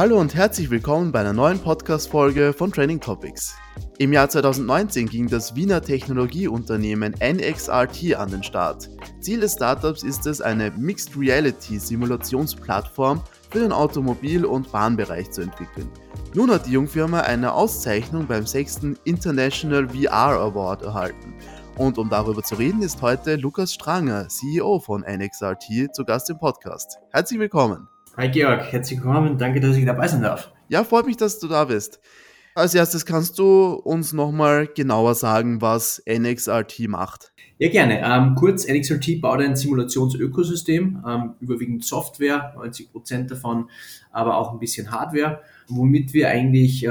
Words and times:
Hallo 0.00 0.18
und 0.18 0.34
herzlich 0.34 0.70
willkommen 0.70 1.12
bei 1.12 1.20
einer 1.20 1.34
neuen 1.34 1.58
Podcast-Folge 1.58 2.54
von 2.54 2.72
Training 2.72 3.00
Topics. 3.00 3.54
Im 3.98 4.14
Jahr 4.14 4.30
2019 4.30 5.06
ging 5.06 5.28
das 5.28 5.54
Wiener 5.54 5.82
Technologieunternehmen 5.82 7.16
NXRT 7.22 8.14
an 8.16 8.30
den 8.30 8.42
Start. 8.42 8.88
Ziel 9.20 9.40
des 9.40 9.52
Startups 9.52 10.02
ist 10.02 10.26
es, 10.26 10.40
eine 10.40 10.70
Mixed 10.70 11.18
Reality 11.18 11.78
Simulationsplattform 11.78 13.22
für 13.50 13.58
den 13.58 13.72
Automobil- 13.72 14.46
und 14.46 14.72
Bahnbereich 14.72 15.32
zu 15.32 15.42
entwickeln. 15.42 15.90
Nun 16.32 16.50
hat 16.50 16.64
die 16.64 16.72
Jungfirma 16.72 17.20
eine 17.20 17.52
Auszeichnung 17.52 18.26
beim 18.26 18.46
6. 18.46 18.96
International 19.04 19.86
VR 19.90 20.40
Award 20.40 20.80
erhalten. 20.80 21.34
Und 21.76 21.98
um 21.98 22.08
darüber 22.08 22.42
zu 22.42 22.54
reden, 22.54 22.80
ist 22.80 23.02
heute 23.02 23.36
Lukas 23.36 23.74
Stranger, 23.74 24.28
CEO 24.28 24.80
von 24.80 25.02
NXRT, 25.02 25.94
zu 25.94 26.06
Gast 26.06 26.30
im 26.30 26.38
Podcast. 26.38 26.96
Herzlich 27.10 27.38
willkommen. 27.38 27.86
Hi 28.16 28.28
Georg, 28.28 28.72
herzlich 28.72 28.98
willkommen. 28.98 29.38
Danke, 29.38 29.60
dass 29.60 29.76
ich 29.76 29.86
dabei 29.86 30.08
sein 30.08 30.22
darf. 30.22 30.50
Ja, 30.68 30.82
freut 30.82 31.06
mich, 31.06 31.16
dass 31.16 31.38
du 31.38 31.46
da 31.46 31.64
bist. 31.66 32.00
Als 32.56 32.74
erstes 32.74 33.06
kannst 33.06 33.38
du 33.38 33.74
uns 33.74 34.12
nochmal 34.12 34.66
genauer 34.66 35.14
sagen, 35.14 35.60
was 35.60 36.02
NXRT 36.08 36.88
macht. 36.88 37.32
Ja, 37.58 37.68
gerne. 37.68 38.00
Ähm, 38.00 38.34
kurz, 38.34 38.66
NXRT 38.66 39.20
baut 39.20 39.40
ein 39.40 39.54
Simulationsökosystem, 39.54 41.04
ähm, 41.06 41.34
überwiegend 41.40 41.84
Software, 41.84 42.52
90 42.56 42.90
Prozent 42.90 43.30
davon, 43.30 43.70
aber 44.10 44.38
auch 44.38 44.52
ein 44.52 44.58
bisschen 44.58 44.90
Hardware, 44.90 45.42
womit 45.68 46.12
wir 46.12 46.30
eigentlich 46.30 46.84
äh, 46.84 46.88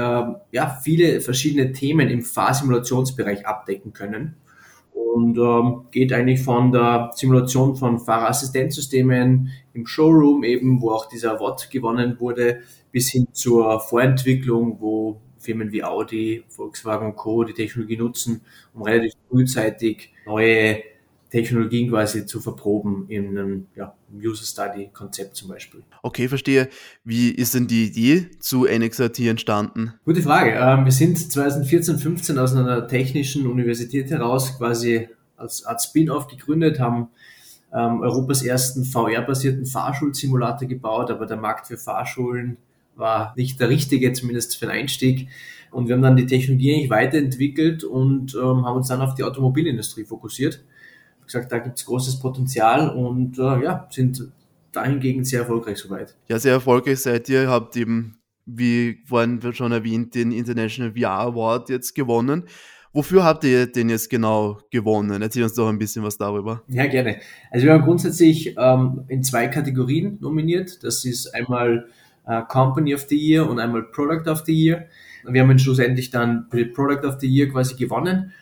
ja, 0.52 0.80
viele 0.82 1.20
verschiedene 1.20 1.72
Themen 1.72 2.08
im 2.08 2.22
Fahrsimulationsbereich 2.22 3.46
abdecken 3.46 3.92
können 3.92 4.36
und 5.14 5.38
ähm, 5.38 5.86
geht 5.90 6.12
eigentlich 6.12 6.42
von 6.42 6.72
der 6.72 7.10
Simulation 7.14 7.76
von 7.76 7.98
Fahrerassistenzsystemen 7.98 9.50
im 9.74 9.86
Showroom 9.86 10.44
eben, 10.44 10.80
wo 10.80 10.90
auch 10.90 11.06
dieser 11.08 11.36
Award 11.36 11.70
gewonnen 11.70 12.16
wurde, 12.20 12.60
bis 12.92 13.10
hin 13.10 13.26
zur 13.32 13.80
Vorentwicklung, 13.80 14.80
wo 14.80 15.20
Firmen 15.38 15.72
wie 15.72 15.82
Audi, 15.82 16.44
Volkswagen 16.48 17.08
und 17.08 17.16
Co. 17.16 17.44
die 17.44 17.54
Technologie 17.54 17.96
nutzen, 17.96 18.42
um 18.74 18.82
relativ 18.82 19.18
frühzeitig 19.28 20.12
neue 20.26 20.82
Technologien 21.30 21.88
quasi 21.88 22.26
zu 22.26 22.40
verproben 22.40 23.06
in 23.08 23.38
einem 23.38 23.66
ja, 23.76 23.94
User 24.12 24.44
Study 24.44 24.90
Konzept 24.92 25.36
zum 25.36 25.48
Beispiel. 25.48 25.82
Okay, 26.02 26.28
verstehe. 26.28 26.68
Wie 27.04 27.30
ist 27.30 27.54
denn 27.54 27.68
die 27.68 27.86
Idee 27.86 28.30
zu 28.40 28.66
NXRT 28.66 29.20
entstanden? 29.20 29.94
Gute 30.04 30.22
Frage. 30.22 30.52
Ähm, 30.52 30.84
wir 30.84 30.92
sind 30.92 31.18
2014, 31.18 31.98
15 31.98 32.38
aus 32.38 32.54
einer 32.54 32.86
technischen 32.88 33.46
Universität 33.46 34.10
heraus 34.10 34.58
quasi 34.58 35.08
als 35.36 35.64
Art 35.64 35.80
Spin-off 35.82 36.26
gegründet, 36.26 36.80
haben 36.80 37.08
ähm, 37.72 38.00
Europas 38.00 38.42
ersten 38.42 38.84
VR-basierten 38.84 39.64
Fahrschulsimulator 39.64 40.66
gebaut, 40.68 41.10
aber 41.10 41.26
der 41.26 41.36
Markt 41.36 41.68
für 41.68 41.78
Fahrschulen 41.78 42.56
war 42.96 43.32
nicht 43.36 43.60
der 43.60 43.68
richtige, 43.68 44.12
zumindest 44.12 44.56
für 44.56 44.66
den 44.66 44.74
Einstieg. 44.74 45.28
Und 45.70 45.86
wir 45.86 45.94
haben 45.94 46.02
dann 46.02 46.16
die 46.16 46.26
Technologie 46.26 46.74
eigentlich 46.74 46.90
weiterentwickelt 46.90 47.84
und 47.84 48.34
ähm, 48.34 48.66
haben 48.66 48.76
uns 48.76 48.88
dann 48.88 49.00
auf 49.00 49.14
die 49.14 49.22
Automobilindustrie 49.22 50.04
fokussiert 50.04 50.64
gesagt, 51.32 51.52
da 51.52 51.58
gibt 51.58 51.78
es 51.78 51.86
großes 51.86 52.20
Potenzial 52.20 52.90
und 52.90 53.38
äh, 53.38 53.62
ja, 53.62 53.86
sind 53.90 54.30
dahingegen 54.72 55.24
sehr 55.24 55.40
erfolgreich 55.40 55.78
soweit. 55.78 56.16
Ja, 56.28 56.38
sehr 56.38 56.52
erfolgreich 56.52 57.00
seid 57.00 57.28
ihr, 57.28 57.48
habt 57.48 57.76
eben, 57.76 58.18
wie 58.46 58.98
vorhin 59.06 59.40
schon 59.52 59.72
erwähnt, 59.72 60.14
den 60.14 60.32
International 60.32 60.92
VR 60.92 61.20
Award 61.20 61.68
jetzt 61.68 61.94
gewonnen. 61.94 62.44
Wofür 62.92 63.22
habt 63.22 63.44
ihr 63.44 63.66
den 63.66 63.88
jetzt 63.88 64.10
genau 64.10 64.58
gewonnen? 64.70 65.22
Erzähl 65.22 65.44
uns 65.44 65.54
doch 65.54 65.68
ein 65.68 65.78
bisschen 65.78 66.02
was 66.02 66.18
darüber. 66.18 66.64
Ja, 66.66 66.86
gerne. 66.86 67.20
Also 67.52 67.66
wir 67.66 67.74
haben 67.74 67.84
grundsätzlich 67.84 68.56
ähm, 68.58 69.04
in 69.06 69.22
zwei 69.22 69.46
Kategorien 69.46 70.18
nominiert. 70.20 70.82
Das 70.82 71.04
ist 71.04 71.32
einmal 71.32 71.88
äh, 72.26 72.42
Company 72.48 72.94
of 72.94 73.06
the 73.08 73.16
Year 73.16 73.48
und 73.48 73.60
einmal 73.60 73.84
Product 73.84 74.28
of 74.28 74.42
the 74.44 74.52
Year. 74.52 74.86
Wir 75.24 75.42
haben 75.42 75.58
schlussendlich 75.58 76.10
dann 76.10 76.48
Product 76.48 77.06
of 77.06 77.20
the 77.20 77.28
Year 77.28 77.48
quasi 77.48 77.76
gewonnen. 77.76 78.32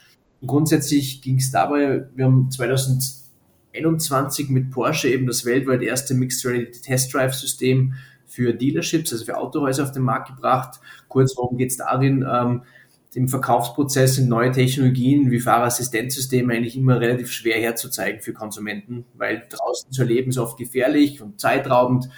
Grundsätzlich 0.46 1.22
ging 1.22 1.38
es 1.38 1.50
dabei, 1.50 2.06
wir 2.14 2.24
haben 2.24 2.50
2021 2.50 4.50
mit 4.50 4.70
Porsche 4.70 5.08
eben 5.08 5.26
das 5.26 5.44
weltweit 5.44 5.82
erste 5.82 6.14
Mixed 6.14 6.46
Reality 6.46 6.80
Test 6.80 7.12
Drive 7.12 7.34
System 7.34 7.94
für 8.26 8.52
Dealerships, 8.52 9.12
also 9.12 9.24
für 9.24 9.36
Autohäuser 9.36 9.82
auf 9.82 9.92
den 9.92 10.02
Markt 10.02 10.28
gebracht. 10.28 10.80
Kurz, 11.08 11.36
worum 11.36 11.56
geht 11.56 11.70
es 11.70 11.78
darin? 11.78 12.24
Ähm, 12.30 12.62
im 13.14 13.28
Verkaufsprozess 13.28 14.16
sind 14.16 14.28
neue 14.28 14.52
Technologien 14.52 15.30
wie 15.30 15.40
Fahrerassistenzsysteme 15.40 16.54
eigentlich 16.54 16.76
immer 16.76 17.00
relativ 17.00 17.32
schwer 17.32 17.60
herzuzeigen 17.60 18.20
für 18.20 18.32
Konsumenten, 18.32 19.06
weil 19.14 19.44
draußen 19.48 19.90
zu 19.90 20.02
erleben 20.02 20.30
ist 20.30 20.38
oft 20.38 20.56
gefährlich 20.56 21.20
und 21.20 21.40
zeitraubend. 21.40 22.08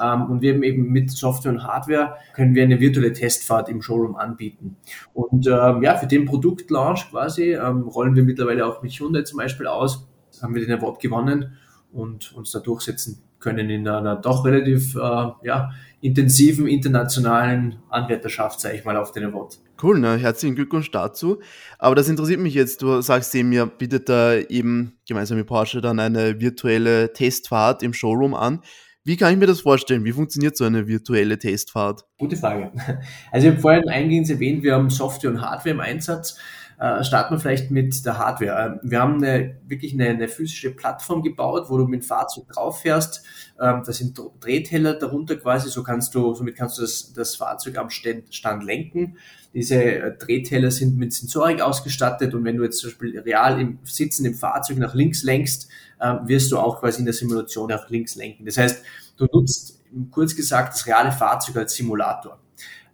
Ähm, 0.00 0.30
und 0.30 0.42
wir 0.42 0.54
haben 0.54 0.62
eben 0.62 0.90
mit 0.90 1.10
Software 1.10 1.52
und 1.52 1.64
Hardware 1.64 2.16
können 2.34 2.54
wir 2.54 2.62
eine 2.62 2.80
virtuelle 2.80 3.12
Testfahrt 3.12 3.68
im 3.68 3.82
Showroom 3.82 4.16
anbieten. 4.16 4.76
Und 5.12 5.46
ähm, 5.46 5.82
ja, 5.82 5.96
für 5.96 6.06
den 6.06 6.24
Produktlaunch 6.24 7.10
quasi 7.10 7.54
ähm, 7.54 7.82
rollen 7.82 8.14
wir 8.14 8.22
mittlerweile 8.22 8.66
auch 8.66 8.82
mit 8.82 8.92
Hyundai 8.92 9.22
zum 9.22 9.38
Beispiel 9.38 9.66
aus, 9.66 10.08
haben 10.42 10.54
wir 10.54 10.64
den 10.64 10.78
Award 10.78 11.00
gewonnen 11.00 11.56
und 11.92 12.32
uns 12.32 12.52
da 12.52 12.60
durchsetzen 12.60 13.22
können 13.40 13.70
in 13.70 13.88
einer 13.88 14.16
doch 14.16 14.44
relativ 14.44 14.94
äh, 14.94 14.98
ja, 14.98 15.70
intensiven 16.00 16.66
internationalen 16.66 17.78
Anwärterschaft, 17.88 18.60
sage 18.60 18.76
ich 18.76 18.84
mal, 18.84 18.96
auf 18.96 19.12
den 19.12 19.24
Award. 19.24 19.58
Cool, 19.82 19.98
ne? 19.98 20.16
herzlichen 20.16 20.54
Glückwunsch 20.54 20.90
dazu. 20.90 21.40
Aber 21.78 21.94
das 21.94 22.08
interessiert 22.08 22.40
mich 22.40 22.54
jetzt. 22.54 22.82
Du 22.82 23.00
sagst 23.00 23.34
eben, 23.34 23.50
ihr 23.50 23.66
bietet 23.66 24.08
da 24.08 24.34
eben 24.34 24.98
gemeinsam 25.08 25.38
mit 25.38 25.46
Porsche 25.46 25.80
dann 25.80 25.98
eine 25.98 26.38
virtuelle 26.40 27.12
Testfahrt 27.12 27.82
im 27.82 27.94
Showroom 27.94 28.34
an. 28.34 28.60
Wie 29.02 29.16
kann 29.16 29.32
ich 29.32 29.38
mir 29.38 29.46
das 29.46 29.62
vorstellen? 29.62 30.04
Wie 30.04 30.12
funktioniert 30.12 30.56
so 30.56 30.64
eine 30.64 30.86
virtuelle 30.86 31.38
Testfahrt? 31.38 32.04
Gute 32.18 32.36
Frage. 32.36 32.70
Also 33.32 33.46
ich 33.46 33.52
habe 33.52 33.62
vorhin 33.62 33.88
eingehend 33.88 34.28
erwähnt, 34.28 34.62
wir 34.62 34.74
haben 34.74 34.90
Software 34.90 35.30
und 35.30 35.40
Hardware 35.40 35.70
im 35.70 35.80
Einsatz. 35.80 36.38
Äh, 36.80 37.04
starten 37.04 37.34
wir 37.34 37.40
vielleicht 37.40 37.70
mit 37.70 38.06
der 38.06 38.16
Hardware. 38.16 38.80
Äh, 38.82 38.88
wir 38.90 39.00
haben 39.00 39.22
eine, 39.22 39.58
wirklich 39.66 39.92
eine, 39.92 40.08
eine, 40.08 40.28
physische 40.28 40.74
Plattform 40.74 41.22
gebaut, 41.22 41.66
wo 41.68 41.76
du 41.76 41.86
mit 41.86 42.00
dem 42.00 42.06
Fahrzeug 42.06 42.48
drauf 42.48 42.80
fährst. 42.80 43.22
Ähm, 43.60 43.82
da 43.84 43.92
sind 43.92 44.18
Drehteller 44.40 44.94
darunter 44.94 45.36
quasi, 45.36 45.68
so 45.68 45.82
kannst 45.82 46.14
du, 46.14 46.34
somit 46.34 46.56
kannst 46.56 46.78
du 46.78 46.82
das, 46.82 47.12
das 47.12 47.36
Fahrzeug 47.36 47.76
am 47.76 47.90
Stand, 47.90 48.34
Stand 48.34 48.64
lenken. 48.64 49.18
Diese 49.52 49.74
äh, 49.74 50.16
Drehteller 50.16 50.70
sind 50.70 50.96
mit 50.96 51.12
Sensorik 51.12 51.60
ausgestattet 51.60 52.32
und 52.32 52.44
wenn 52.44 52.56
du 52.56 52.64
jetzt 52.64 52.78
zum 52.78 52.88
Beispiel 52.88 53.18
real 53.18 53.60
im 53.60 53.78
Sitzen 53.84 54.24
im 54.24 54.34
Fahrzeug 54.34 54.78
nach 54.78 54.94
links 54.94 55.22
lenkst, 55.22 55.68
äh, 56.00 56.14
wirst 56.24 56.50
du 56.50 56.56
auch 56.56 56.80
quasi 56.80 57.00
in 57.00 57.04
der 57.04 57.12
Simulation 57.12 57.68
nach 57.68 57.90
links 57.90 58.14
lenken. 58.14 58.46
Das 58.46 58.56
heißt, 58.56 58.82
du 59.18 59.26
nutzt 59.26 59.82
kurz 60.10 60.34
gesagt 60.34 60.72
das 60.72 60.86
reale 60.86 61.12
Fahrzeug 61.12 61.58
als 61.58 61.74
Simulator. 61.74 62.38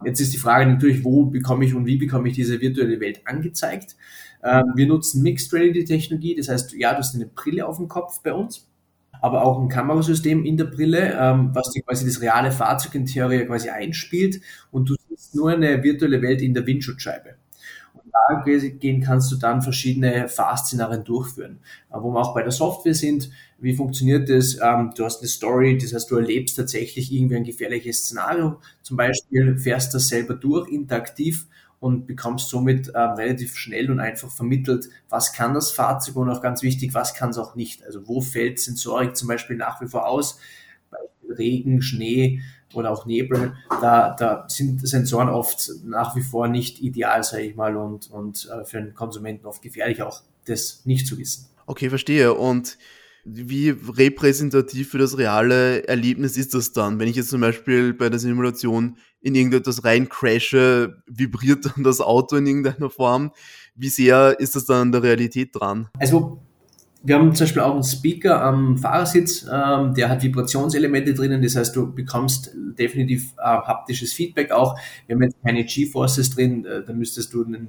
Jetzt 0.04 0.20
ist 0.20 0.32
die 0.32 0.38
Frage 0.38 0.66
natürlich, 0.66 1.04
wo 1.04 1.24
bekomme 1.24 1.64
ich 1.64 1.74
und 1.74 1.86
wie 1.86 1.96
bekomme 1.96 2.28
ich 2.28 2.34
diese 2.34 2.60
virtuelle 2.60 3.00
Welt 3.00 3.22
angezeigt? 3.24 3.96
Ähm, 4.44 4.64
wir 4.74 4.86
nutzen 4.86 5.22
Mixed 5.22 5.52
Reality 5.52 5.84
Technologie, 5.84 6.34
das 6.34 6.48
heißt, 6.48 6.74
ja, 6.74 6.92
du 6.92 6.98
hast 6.98 7.14
eine 7.14 7.26
Brille 7.26 7.66
auf 7.66 7.78
dem 7.78 7.88
Kopf 7.88 8.22
bei 8.22 8.32
uns, 8.32 8.68
aber 9.22 9.44
auch 9.44 9.60
ein 9.60 9.68
Kamerasystem 9.68 10.44
in 10.44 10.56
der 10.56 10.66
Brille, 10.66 11.16
ähm, 11.18 11.50
was 11.54 11.70
dir 11.70 11.82
quasi 11.82 12.04
das 12.04 12.20
reale 12.20 12.52
Fahrzeug 12.52 12.94
in 12.94 13.06
Theorie 13.06 13.46
quasi 13.46 13.70
einspielt 13.70 14.40
und 14.70 14.88
du 14.88 14.94
siehst 15.08 15.34
nur 15.34 15.50
eine 15.50 15.82
virtuelle 15.82 16.20
Welt 16.22 16.42
in 16.42 16.54
der 16.54 16.66
Windschutzscheibe 16.66 17.36
gehen 18.78 19.00
kannst 19.00 19.30
du 19.32 19.36
dann 19.36 19.62
verschiedene 19.62 20.28
Fahrszenarien 20.28 21.04
durchführen. 21.04 21.60
Äh, 21.90 21.96
wo 22.00 22.10
wir 22.10 22.20
auch 22.20 22.34
bei 22.34 22.42
der 22.42 22.52
Software 22.52 22.94
sind, 22.94 23.30
wie 23.58 23.74
funktioniert 23.74 24.28
das? 24.28 24.58
Ähm, 24.62 24.92
du 24.96 25.04
hast 25.04 25.20
eine 25.20 25.28
Story, 25.28 25.78
das 25.78 25.94
heißt, 25.94 26.10
du 26.10 26.16
erlebst 26.16 26.56
tatsächlich 26.56 27.12
irgendwie 27.12 27.36
ein 27.36 27.44
gefährliches 27.44 28.04
Szenario. 28.04 28.60
Zum 28.82 28.96
Beispiel 28.96 29.56
fährst 29.58 29.94
das 29.94 30.08
selber 30.08 30.34
durch, 30.34 30.68
interaktiv 30.68 31.46
und 31.80 32.06
bekommst 32.06 32.48
somit 32.48 32.88
ähm, 32.94 33.10
relativ 33.12 33.56
schnell 33.56 33.90
und 33.90 34.00
einfach 34.00 34.30
vermittelt, 34.30 34.88
was 35.08 35.32
kann 35.32 35.54
das 35.54 35.70
Fahrzeug 35.70 36.16
und 36.16 36.30
auch 36.30 36.42
ganz 36.42 36.62
wichtig, 36.62 36.94
was 36.94 37.14
kann 37.14 37.30
es 37.30 37.38
auch 37.38 37.54
nicht. 37.54 37.84
Also 37.84 38.06
wo 38.08 38.20
fällt 38.20 38.58
Sensorik 38.58 39.16
zum 39.16 39.28
Beispiel 39.28 39.56
nach 39.56 39.80
wie 39.80 39.86
vor 39.86 40.06
aus? 40.06 40.38
Beispiel 40.90 41.34
Regen, 41.34 41.82
Schnee, 41.82 42.40
oder 42.74 42.90
auch 42.90 43.06
Nebel, 43.06 43.54
da, 43.68 44.14
da 44.18 44.44
sind 44.48 44.86
Sensoren 44.86 45.28
oft 45.28 45.70
nach 45.84 46.16
wie 46.16 46.22
vor 46.22 46.48
nicht 46.48 46.80
ideal, 46.80 47.22
sage 47.22 47.44
ich 47.44 47.56
mal, 47.56 47.76
und, 47.76 48.10
und 48.10 48.48
äh, 48.50 48.64
für 48.64 48.80
den 48.80 48.94
Konsumenten 48.94 49.46
oft 49.46 49.62
gefährlich 49.62 50.02
auch, 50.02 50.22
das 50.46 50.82
nicht 50.84 51.06
zu 51.06 51.18
wissen. 51.18 51.46
Okay, 51.66 51.88
verstehe. 51.88 52.34
Und 52.34 52.78
wie 53.24 53.70
repräsentativ 53.70 54.90
für 54.90 54.98
das 54.98 55.18
reale 55.18 55.86
Erlebnis 55.88 56.36
ist 56.36 56.54
das 56.54 56.72
dann? 56.72 57.00
Wenn 57.00 57.08
ich 57.08 57.16
jetzt 57.16 57.30
zum 57.30 57.40
Beispiel 57.40 57.92
bei 57.92 58.08
der 58.08 58.20
Simulation 58.20 58.98
in 59.20 59.34
irgendetwas 59.34 59.84
rein 59.84 60.08
crashe, 60.08 61.02
vibriert 61.06 61.66
dann 61.66 61.82
das 61.82 62.00
Auto 62.00 62.36
in 62.36 62.46
irgendeiner 62.46 62.88
Form? 62.88 63.32
Wie 63.74 63.88
sehr 63.88 64.38
ist 64.38 64.54
das 64.54 64.66
dann 64.66 64.82
an 64.82 64.92
der 64.92 65.02
Realität 65.02 65.54
dran? 65.54 65.88
Also 65.98 66.45
wir 67.06 67.14
haben 67.14 67.32
zum 67.36 67.44
Beispiel 67.44 67.62
auch 67.62 67.74
einen 67.74 67.84
Speaker 67.84 68.42
am 68.42 68.76
Fahrersitz, 68.76 69.46
ähm, 69.52 69.94
der 69.94 70.08
hat 70.08 70.24
Vibrationselemente 70.24 71.14
drinnen, 71.14 71.40
das 71.40 71.54
heißt, 71.54 71.76
du 71.76 71.94
bekommst 71.94 72.50
definitiv 72.54 73.32
äh, 73.38 73.42
haptisches 73.42 74.12
Feedback 74.12 74.50
auch. 74.50 74.76
Wir 75.06 75.14
haben 75.14 75.22
jetzt 75.22 75.36
keine 75.44 75.64
G-Forces 75.64 76.30
drin, 76.30 76.64
äh, 76.64 76.82
da 76.84 76.92
müsstest 76.92 77.32
du 77.32 77.44
ein, 77.44 77.68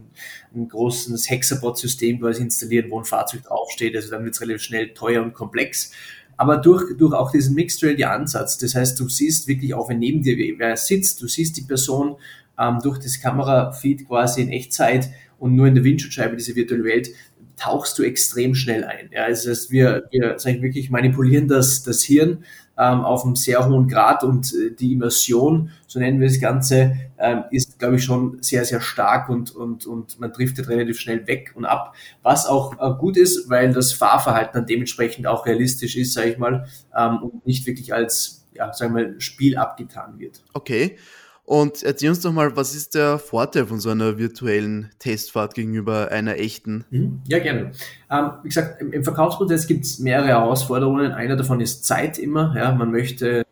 großes 0.67 1.29
Hexabot-System 1.29 2.19
quasi 2.19 2.41
installieren, 2.41 2.89
wo 2.89 2.97
ein 2.97 3.05
Fahrzeug 3.05 3.43
draufsteht, 3.43 3.95
also 3.95 4.09
dann 4.09 4.23
wird 4.23 4.33
es 4.33 4.41
relativ 4.41 4.63
schnell 4.63 4.95
teuer 4.95 5.21
und 5.21 5.33
komplex. 5.33 5.91
aber 6.35 6.57
durch, 6.57 6.97
durch 6.97 7.13
auch 7.13 7.31
diesen 7.31 7.53
Mixed 7.53 7.83
Reality 7.83 8.05
Ansatz, 8.05 8.57
das 8.57 8.73
heißt, 8.73 8.99
du 8.99 9.07
siehst 9.07 9.47
wirklich 9.47 9.75
auch, 9.75 9.87
wenn 9.89 9.99
neben 9.99 10.23
dir 10.23 10.35
wer 10.57 10.75
sitzt, 10.77 11.21
du 11.21 11.27
siehst 11.27 11.57
die 11.57 11.61
Person 11.61 12.15
ähm, 12.59 12.79
durch 12.81 12.97
das 12.97 13.21
Kamerafeed 13.21 14.07
quasi 14.07 14.41
in 14.41 14.49
Echtzeit 14.49 15.09
und 15.39 15.55
nur 15.55 15.67
in 15.67 15.75
der 15.75 15.83
Windschutzscheibe 15.83 16.35
diese 16.35 16.55
virtuelle 16.55 16.83
Welt, 16.83 17.09
tauchst 17.57 17.97
du 17.99 18.03
extrem 18.03 18.55
schnell 18.55 18.83
ein. 18.83 19.09
Ja, 19.11 19.23
also 19.23 19.49
wir, 19.71 20.07
wir 20.11 20.35
sag 20.37 20.55
ich, 20.55 20.61
wirklich 20.61 20.89
manipulieren 20.89 21.47
das, 21.47 21.83
das 21.83 22.03
Hirn 22.03 22.45
ähm, 22.77 23.01
auf 23.01 23.25
einem 23.25 23.35
sehr 23.35 23.67
hohen 23.67 23.87
Grad 23.87 24.23
und 24.23 24.53
äh, 24.53 24.71
die 24.71 24.93
Immersion, 24.93 25.71
so 25.87 25.99
nennen 25.99 26.19
wir 26.19 26.27
das 26.27 26.39
Ganze, 26.39 26.95
ähm, 27.17 27.43
ist, 27.49 27.79
glaube 27.79 27.95
ich, 27.95 28.03
schon 28.03 28.37
sehr, 28.41 28.63
sehr 28.63 28.79
stark 28.79 29.29
und, 29.29 29.55
und, 29.55 29.87
und 29.87 30.19
man 30.19 30.31
driftet 30.31 30.69
relativ 30.69 30.99
schnell 30.99 31.25
weg 31.25 31.53
und 31.55 31.65
ab, 31.65 31.95
was 32.21 32.45
auch 32.45 32.73
äh, 32.79 32.97
gut 32.99 33.17
ist, 33.17 33.49
weil 33.49 33.73
das 33.73 33.91
Fahrverhalten 33.93 34.53
dann 34.53 34.65
dementsprechend 34.67 35.25
auch 35.25 35.45
realistisch 35.47 35.95
ist, 35.97 36.13
sage 36.13 36.29
ich 36.29 36.37
mal, 36.37 36.67
ähm, 36.95 37.23
und 37.23 37.45
nicht 37.47 37.65
wirklich 37.65 37.93
als 37.93 38.45
ja, 38.53 38.71
sagen 38.73 38.95
wir, 38.95 39.19
Spiel 39.19 39.57
abgetan 39.57 40.19
wird. 40.19 40.43
Okay. 40.53 40.97
Und 41.47 41.81
erzähl 41.81 42.09
uns 42.09 42.19
doch 42.19 42.33
mal, 42.33 42.57
was 42.57 42.75
ist 42.75 42.93
der 42.93 43.19
Vorteil 43.19 43.65
von 43.67 43.79
so 43.79 43.89
einer 43.89 44.17
virtuellen 44.17 44.91
Testfahrt 44.99 45.53
gegenüber 45.53 46.11
einer 46.11 46.35
echten? 46.35 46.83
Mhm. 46.89 47.21
Ja, 47.25 47.39
gerne. 47.39 47.71
Ähm, 48.11 48.31
wie 48.43 48.49
gesagt, 48.49 48.81
im, 48.81 48.91
im 48.91 49.05
Verkaufsprozess 49.05 49.65
gibt 49.65 49.85
es 49.85 49.97
mehrere 49.97 50.27
Herausforderungen. 50.27 51.13
Einer 51.13 51.37
davon 51.37 51.61
ist 51.61 51.85
Zeit 51.85 52.19
immer. 52.19 52.53
Ja, 52.57 52.73
man 52.73 52.91
möchte 52.91 53.45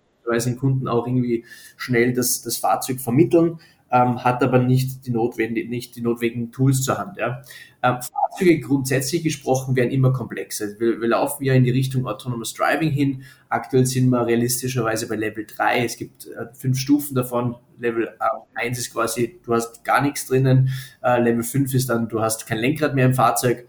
den 0.46 0.58
Kunden 0.58 0.90
auch 0.90 1.08
irgendwie 1.08 1.46
schnell 1.78 2.12
das, 2.12 2.42
das 2.42 2.58
Fahrzeug 2.58 3.00
vermitteln 3.00 3.60
ähm, 3.96 4.22
hat 4.26 4.44
aber 4.44 4.60
nicht 4.60 5.06
die, 5.06 5.12
notwendig, 5.12 5.70
nicht 5.70 5.96
die 5.96 6.02
notwendigen 6.02 6.52
Tools 6.52 6.84
zur 6.84 6.98
Hand. 6.98 7.16
Ja. 7.18 7.42
Ähm, 7.82 8.00
Fahrzeuge 8.02 8.60
grundsätzlich 8.60 9.24
gesprochen 9.24 9.78
werden 9.78 9.90
immer 9.92 10.12
komplexer. 10.12 10.78
Wir, 10.80 11.00
wir, 11.00 11.08
laufen 11.08 11.46
ja 11.46 11.54
in 11.54 11.64
die 11.64 11.72
Richtung 11.72 12.06
Autonomous 12.06 12.54
Driving 12.54 12.90
hin. 12.90 13.24
Aktuell 13.48 13.86
sind 13.86 14.10
wir 14.10 14.26
realistischerweise 14.26 15.08
bei 15.08 15.16
Level 15.16 15.46
3. 15.48 15.86
Es 15.86 15.96
gibt 15.96 16.28
äh, 16.28 16.48
fünf 16.54 16.78
Stufen 16.78 17.16
davon. 17.16 17.56
Level 17.80 18.10
äh, 18.20 18.66
1 18.66 18.78
ist 18.78 18.92
quasi, 18.92 19.40
du 19.46 19.54
hast 19.54 19.86
gar 19.86 20.02
nichts 20.02 20.28
drinnen. 20.28 20.72
Äh, 21.02 21.22
Level 21.22 21.44
5 21.44 21.74
ist 21.74 21.90
dann, 21.90 22.10
du 22.10 22.22
hast 22.22 22.48
kein 22.48 22.58
Lenkrad 22.58 22.96
mehr 22.96 23.06
im 23.06 23.14
Fahrzeug. 23.14 23.66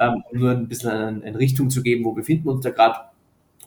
Ähm, 0.00 0.24
nur 0.32 0.50
ein 0.50 0.66
bisschen 0.66 0.90
eine, 0.90 1.22
eine 1.24 1.38
Richtung 1.38 1.70
zu 1.70 1.84
geben, 1.84 2.04
wo 2.04 2.12
befinden 2.12 2.46
wir 2.46 2.52
uns 2.52 2.64
da 2.64 2.70
gerade 2.70 2.98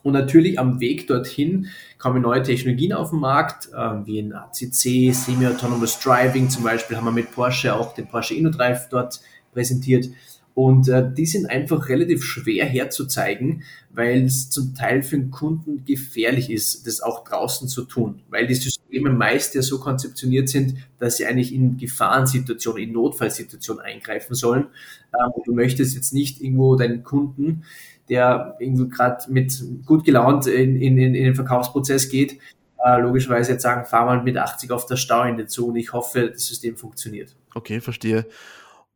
und 0.04 0.14
natürlich 0.14 0.58
am 0.58 0.80
Weg 0.80 1.08
dorthin 1.08 1.68
kommen 1.98 2.22
neue 2.22 2.44
Technologien 2.44 2.94
auf 2.94 3.12
den 3.12 3.20
Markt, 3.20 3.70
äh, 3.74 4.06
wie 4.06 4.20
ein 4.20 4.34
ACC, 4.34 5.14
Semi-Autonomous 5.14 6.00
Driving 6.00 6.50
zum 6.50 6.64
Beispiel, 6.64 6.98
haben 6.98 7.06
wir 7.06 7.12
mit 7.12 7.32
Porsche 7.32 7.76
auch 7.76 7.94
den 7.94 8.08
Porsche 8.08 8.34
InnoDrive 8.34 8.90
dort 8.90 9.22
präsentiert. 9.54 10.10
Und 10.54 10.90
äh, 10.90 11.10
die 11.14 11.26
sind 11.26 11.50
einfach 11.50 11.88
relativ 11.88 12.24
schwer 12.24 12.66
herzuzeigen, 12.66 13.64
weil 13.90 14.26
es 14.26 14.50
zum 14.50 14.76
Teil 14.76 15.02
für 15.02 15.18
den 15.18 15.32
Kunden 15.32 15.86
gefährlich 15.86 16.50
ist, 16.50 16.86
das 16.88 17.02
auch 17.02 17.24
draußen 17.24 17.68
zu 17.70 17.84
tun, 17.84 18.22
weil 18.30 18.48
die 18.48 18.56
Systeme 18.56 19.12
meist 19.12 19.56
ja 19.56 19.62
so 19.62 19.80
konzeptioniert 19.80 20.50
sind, 20.50 20.76
dass 21.00 21.18
sie 21.18 21.26
eigentlich 21.26 21.54
in 21.54 21.78
Gefahrensituationen, 21.78 22.84
in 22.84 22.92
Notfallsituationen 22.92 23.82
eingreifen 23.82 24.36
sollen. 24.36 24.68
Ähm, 25.14 25.32
du 25.46 25.54
möchtest 25.54 25.96
jetzt 25.96 26.14
nicht 26.14 26.42
irgendwo 26.42 26.76
deinen 26.76 27.04
Kunden 27.04 27.64
der 28.12 28.58
irgendwie 28.60 28.90
gerade 28.90 29.32
mit 29.32 29.64
gut 29.86 30.04
gelaunt 30.04 30.46
in, 30.46 30.76
in, 30.76 30.98
in 30.98 31.14
den 31.14 31.34
Verkaufsprozess 31.34 32.10
geht, 32.10 32.38
äh, 32.86 33.00
logischerweise 33.00 33.54
jetzt 33.54 33.64
sagen, 33.64 33.86
fahr 33.86 34.06
mal 34.06 34.22
mit 34.22 34.38
80 34.38 34.70
auf 34.72 34.86
der 34.86 34.98
Stauende 34.98 35.48
zu 35.48 35.70
und 35.70 35.78
ich 35.78 35.94
hoffe, 35.94 36.30
das 36.32 36.46
System 36.46 36.76
funktioniert. 36.76 37.36
Okay, 37.56 37.80
verstehe. 37.80 38.28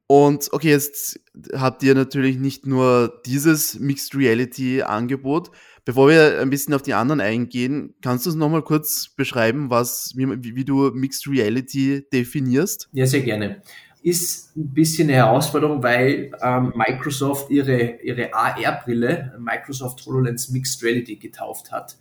Und 0.08 0.50
okay, 0.52 0.70
jetzt 0.70 1.20
habt 1.54 1.82
ihr 1.82 1.96
natürlich 1.96 2.38
nicht 2.38 2.68
nur 2.68 3.22
dieses 3.26 3.80
Mixed 3.80 4.16
Reality 4.16 4.84
Angebot. 4.84 5.50
Bevor 5.86 6.10
wir 6.10 6.42
ein 6.42 6.50
bisschen 6.50 6.74
auf 6.74 6.82
die 6.82 6.94
anderen 6.94 7.22
eingehen, 7.22 7.96
kannst 8.02 8.26
du 8.26 8.32
es 8.32 8.36
nochmal 8.36 8.64
kurz 8.64 9.14
beschreiben, 9.16 9.70
was, 9.70 10.14
wie, 10.16 10.56
wie, 10.56 10.66
du 10.66 10.92
Mixed 10.92 11.28
Reality 11.28 12.06
definierst? 12.12 12.90
Ja, 12.92 13.06
sehr 13.06 13.22
gerne 13.22 13.62
ist 14.06 14.56
ein 14.56 14.72
bisschen 14.72 15.10
eine 15.10 15.18
Herausforderung, 15.18 15.82
weil 15.82 16.32
ähm, 16.40 16.74
Microsoft 16.76 17.50
ihre, 17.50 18.02
ihre 18.04 18.32
AR-Brille, 18.36 19.34
Microsoft 19.40 20.06
HoloLens 20.06 20.50
Mixed 20.50 20.84
Reality, 20.84 21.16
getauft 21.16 21.72
hat. 21.72 21.98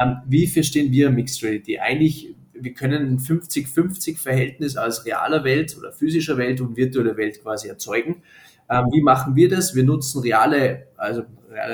Ähm, 0.00 0.16
wie 0.26 0.46
verstehen 0.46 0.90
wir 0.90 1.10
Mixed 1.10 1.42
Reality? 1.42 1.78
Eigentlich, 1.78 2.34
wir 2.54 2.72
können 2.72 3.06
ein 3.06 3.18
50-50-Verhältnis 3.18 4.78
aus 4.78 5.04
realer 5.04 5.44
Welt 5.44 5.76
oder 5.76 5.92
physischer 5.92 6.38
Welt 6.38 6.62
und 6.62 6.78
virtueller 6.78 7.18
Welt 7.18 7.42
quasi 7.42 7.68
erzeugen. 7.68 8.22
Ähm, 8.70 8.86
wie 8.90 9.02
machen 9.02 9.36
wir 9.36 9.50
das? 9.50 9.74
Wir 9.74 9.84
nutzen 9.84 10.22
reale, 10.22 10.86
also 10.96 11.24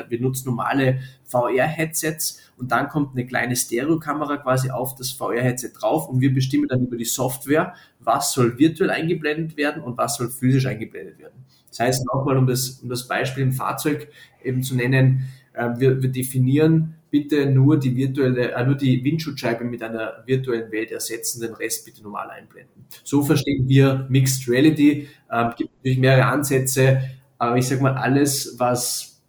wir 0.08 0.20
nutzen 0.20 0.48
normale 0.48 1.00
VR-Headsets 1.24 2.40
und 2.56 2.72
dann 2.72 2.88
kommt 2.88 3.12
eine 3.12 3.24
kleine 3.24 3.56
Stereokamera 3.56 4.36
quasi 4.38 4.70
auf 4.70 4.94
das 4.96 5.10
VR-Headset 5.12 5.72
drauf 5.78 6.08
und 6.08 6.20
wir 6.20 6.34
bestimmen 6.34 6.66
dann 6.68 6.82
über 6.82 6.96
die 6.96 7.04
Software, 7.04 7.74
was 8.00 8.32
soll 8.32 8.58
virtuell 8.58 8.90
eingeblendet 8.90 9.56
werden 9.56 9.82
und 9.82 9.98
was 9.98 10.16
soll 10.16 10.30
physisch 10.30 10.66
eingeblendet 10.66 11.18
werden. 11.18 11.44
Das 11.68 11.80
heißt 11.80 12.06
nochmal, 12.06 12.36
um 12.36 12.46
das, 12.46 12.80
um 12.82 12.88
das 12.88 13.06
Beispiel 13.06 13.42
im 13.42 13.52
Fahrzeug 13.52 14.08
eben 14.42 14.62
zu 14.62 14.74
nennen, 14.74 15.28
äh, 15.52 15.68
wir, 15.78 16.02
wir 16.02 16.10
definieren 16.10 16.94
bitte 17.10 17.46
nur 17.46 17.78
die 17.78 17.96
virtuelle, 17.96 18.52
äh, 18.52 18.64
nur 18.64 18.76
die 18.76 19.02
Windschutzscheibe 19.04 19.64
mit 19.64 19.82
einer 19.82 20.22
virtuellen 20.26 20.70
Welt 20.70 20.92
ersetzen, 20.92 21.40
den 21.40 21.54
Rest 21.54 21.84
bitte 21.84 22.02
normal 22.02 22.30
einblenden. 22.30 22.86
So 23.04 23.22
verstehen 23.22 23.68
wir 23.68 24.06
Mixed 24.08 24.48
Reality. 24.48 25.08
Ähm, 25.30 25.52
gibt 25.56 25.70
natürlich 25.76 25.98
mehrere 25.98 26.26
Ansätze, 26.26 27.02
aber 27.38 27.56
ich 27.56 27.66
sage 27.66 27.82
mal, 27.82 27.94
alles, 27.94 28.56
was, 28.58 29.20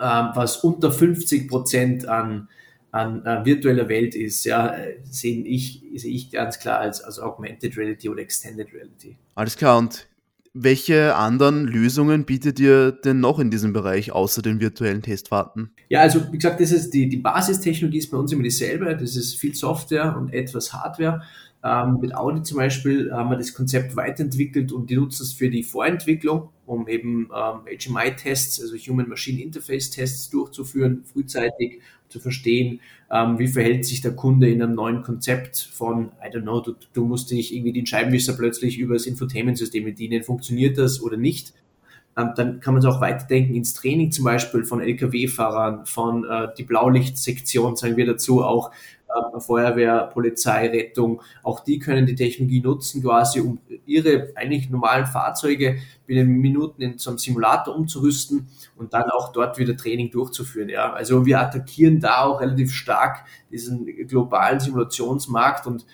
ähm, 0.00 0.28
was 0.34 0.58
unter 0.58 0.90
50 0.90 1.48
Prozent 1.48 2.08
an 2.08 2.48
an 2.98 3.24
äh, 3.24 3.44
virtueller 3.44 3.88
Welt 3.88 4.14
ist, 4.14 4.44
ja, 4.44 4.74
sehe 5.04 5.44
ich, 5.44 5.82
sehe 5.96 6.12
ich 6.12 6.30
ganz 6.30 6.58
klar 6.58 6.80
als, 6.80 7.00
als 7.00 7.18
Augmented 7.18 7.76
Reality 7.76 8.08
oder 8.08 8.20
Extended 8.20 8.72
Reality. 8.72 9.16
Alles 9.34 9.56
klar. 9.56 9.78
Und 9.78 10.08
welche 10.54 11.14
anderen 11.14 11.66
Lösungen 11.66 12.24
bietet 12.24 12.58
ihr 12.58 12.90
denn 12.90 13.20
noch 13.20 13.38
in 13.38 13.50
diesem 13.50 13.72
Bereich 13.72 14.10
außer 14.10 14.42
den 14.42 14.60
virtuellen 14.60 15.02
Testfahrten? 15.02 15.70
Ja, 15.88 16.00
also 16.00 16.32
wie 16.32 16.38
gesagt, 16.38 16.60
das 16.60 16.72
ist 16.72 16.90
die, 16.90 17.08
die 17.08 17.18
Basistechnologie 17.18 17.98
ist 17.98 18.10
bei 18.10 18.18
uns 18.18 18.32
immer 18.32 18.42
dieselbe. 18.42 18.96
Das 18.96 19.14
ist 19.14 19.36
viel 19.36 19.54
Software 19.54 20.16
und 20.16 20.32
etwas 20.32 20.72
Hardware. 20.72 21.22
Ähm, 21.62 21.98
mit 22.00 22.14
Audi 22.14 22.42
zum 22.42 22.56
Beispiel 22.56 23.12
haben 23.12 23.30
wir 23.30 23.36
das 23.36 23.54
Konzept 23.54 23.94
weiterentwickelt 23.94 24.72
und 24.72 24.90
die 24.90 24.96
nutzen 24.96 25.22
es 25.22 25.32
für 25.32 25.50
die 25.50 25.62
Vorentwicklung, 25.62 26.48
um 26.68 26.86
eben 26.86 27.30
ähm, 27.34 27.60
HMI-Tests, 27.66 28.60
also 28.60 28.76
Human-Machine 28.76 29.42
Interface-Tests 29.42 30.28
durchzuführen, 30.30 31.02
frühzeitig 31.04 31.80
zu 32.08 32.20
verstehen, 32.20 32.80
ähm, 33.10 33.38
wie 33.38 33.48
verhält 33.48 33.86
sich 33.86 34.02
der 34.02 34.14
Kunde 34.14 34.50
in 34.50 34.62
einem 34.62 34.74
neuen 34.74 35.02
Konzept 35.02 35.56
von, 35.56 36.12
I 36.22 36.28
don't 36.30 36.42
know, 36.42 36.60
du, 36.60 36.74
du 36.92 37.04
musst 37.06 37.32
nicht 37.32 37.54
irgendwie 37.54 37.72
den 37.72 37.86
Scheibenwischer 37.86 38.34
plötzlich 38.34 38.78
über 38.78 38.94
das 38.94 39.06
Infotainment-System 39.06 39.84
bedienen, 39.84 40.22
funktioniert 40.22 40.76
das 40.76 41.02
oder 41.02 41.16
nicht? 41.16 41.54
Ähm, 42.18 42.32
dann 42.36 42.60
kann 42.60 42.74
man 42.74 42.82
es 42.82 42.86
auch 42.86 43.00
weiterdenken 43.00 43.54
ins 43.54 43.72
Training 43.72 44.12
zum 44.12 44.26
Beispiel 44.26 44.64
von 44.64 44.82
Lkw-Fahrern, 44.82 45.86
von 45.86 46.24
äh, 46.24 46.48
die 46.58 46.64
Blaulichtsektion, 46.64 47.76
sagen 47.76 47.96
wir 47.96 48.06
dazu, 48.06 48.44
auch 48.44 48.72
äh, 49.08 49.40
Feuerwehr, 49.40 50.10
Polizei, 50.12 50.68
Rettung, 50.68 51.22
auch 51.42 51.60
die 51.60 51.78
können 51.78 52.06
die 52.06 52.14
Technologie 52.14 52.60
nutzen, 52.60 53.02
quasi 53.02 53.40
um 53.40 53.58
ihre 53.86 54.32
eigentlich 54.34 54.70
normalen 54.70 55.06
Fahrzeuge 55.06 55.78
binnen 56.06 56.28
Minuten 56.28 56.82
in 56.82 56.98
so 56.98 57.10
einem 57.10 57.18
Simulator 57.18 57.74
umzurüsten 57.74 58.48
und 58.76 58.92
dann 58.92 59.10
auch 59.10 59.32
dort 59.32 59.58
wieder 59.58 59.76
Training 59.76 60.10
durchzuführen. 60.10 60.68
Ja. 60.68 60.92
Also 60.92 61.24
wir 61.26 61.40
attackieren 61.40 62.00
da 62.00 62.24
auch 62.24 62.40
relativ 62.40 62.72
stark 62.72 63.24
diesen 63.50 63.86
globalen 64.06 64.60
Simulationsmarkt 64.60 65.66
und 65.66 65.86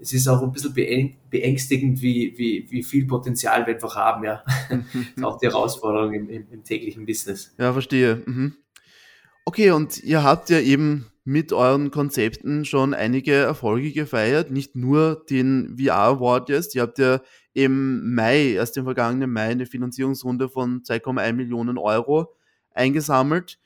es 0.00 0.12
ist 0.12 0.28
auch 0.28 0.42
ein 0.42 0.52
bisschen 0.52 0.72
beängstigend, 1.28 2.00
wie, 2.00 2.32
wie, 2.36 2.66
wie 2.70 2.82
viel 2.82 3.06
Potenzial 3.06 3.66
wir 3.66 3.74
einfach 3.74 3.96
haben. 3.96 4.24
Ja. 4.24 4.42
das 4.68 4.78
ist 5.16 5.24
auch 5.24 5.38
die 5.38 5.46
Herausforderung 5.46 6.14
im, 6.14 6.28
im, 6.30 6.46
im 6.50 6.64
täglichen 6.64 7.04
Business. 7.04 7.54
Ja, 7.58 7.72
verstehe. 7.72 8.22
Mhm. 8.24 8.56
Okay, 9.44 9.72
und 9.72 10.02
ihr 10.02 10.22
habt 10.22 10.48
ja 10.48 10.60
eben 10.60 11.09
mit 11.24 11.52
euren 11.52 11.90
Konzepten 11.90 12.64
schon 12.64 12.94
einige 12.94 13.34
Erfolge 13.34 13.92
gefeiert, 13.92 14.50
nicht 14.50 14.74
nur 14.74 15.24
den 15.28 15.76
VR 15.78 15.96
Award 15.96 16.48
jetzt. 16.48 16.74
Ihr 16.74 16.82
habt 16.82 16.98
ja 16.98 17.20
im 17.52 18.14
Mai, 18.14 18.52
erst 18.52 18.76
im 18.76 18.84
vergangenen 18.84 19.32
Mai, 19.32 19.50
eine 19.50 19.66
Finanzierungsrunde 19.66 20.48
von 20.48 20.82
2,1 20.82 21.32
Millionen 21.34 21.78
Euro 21.78 22.34
eingesammelt. 22.72 23.58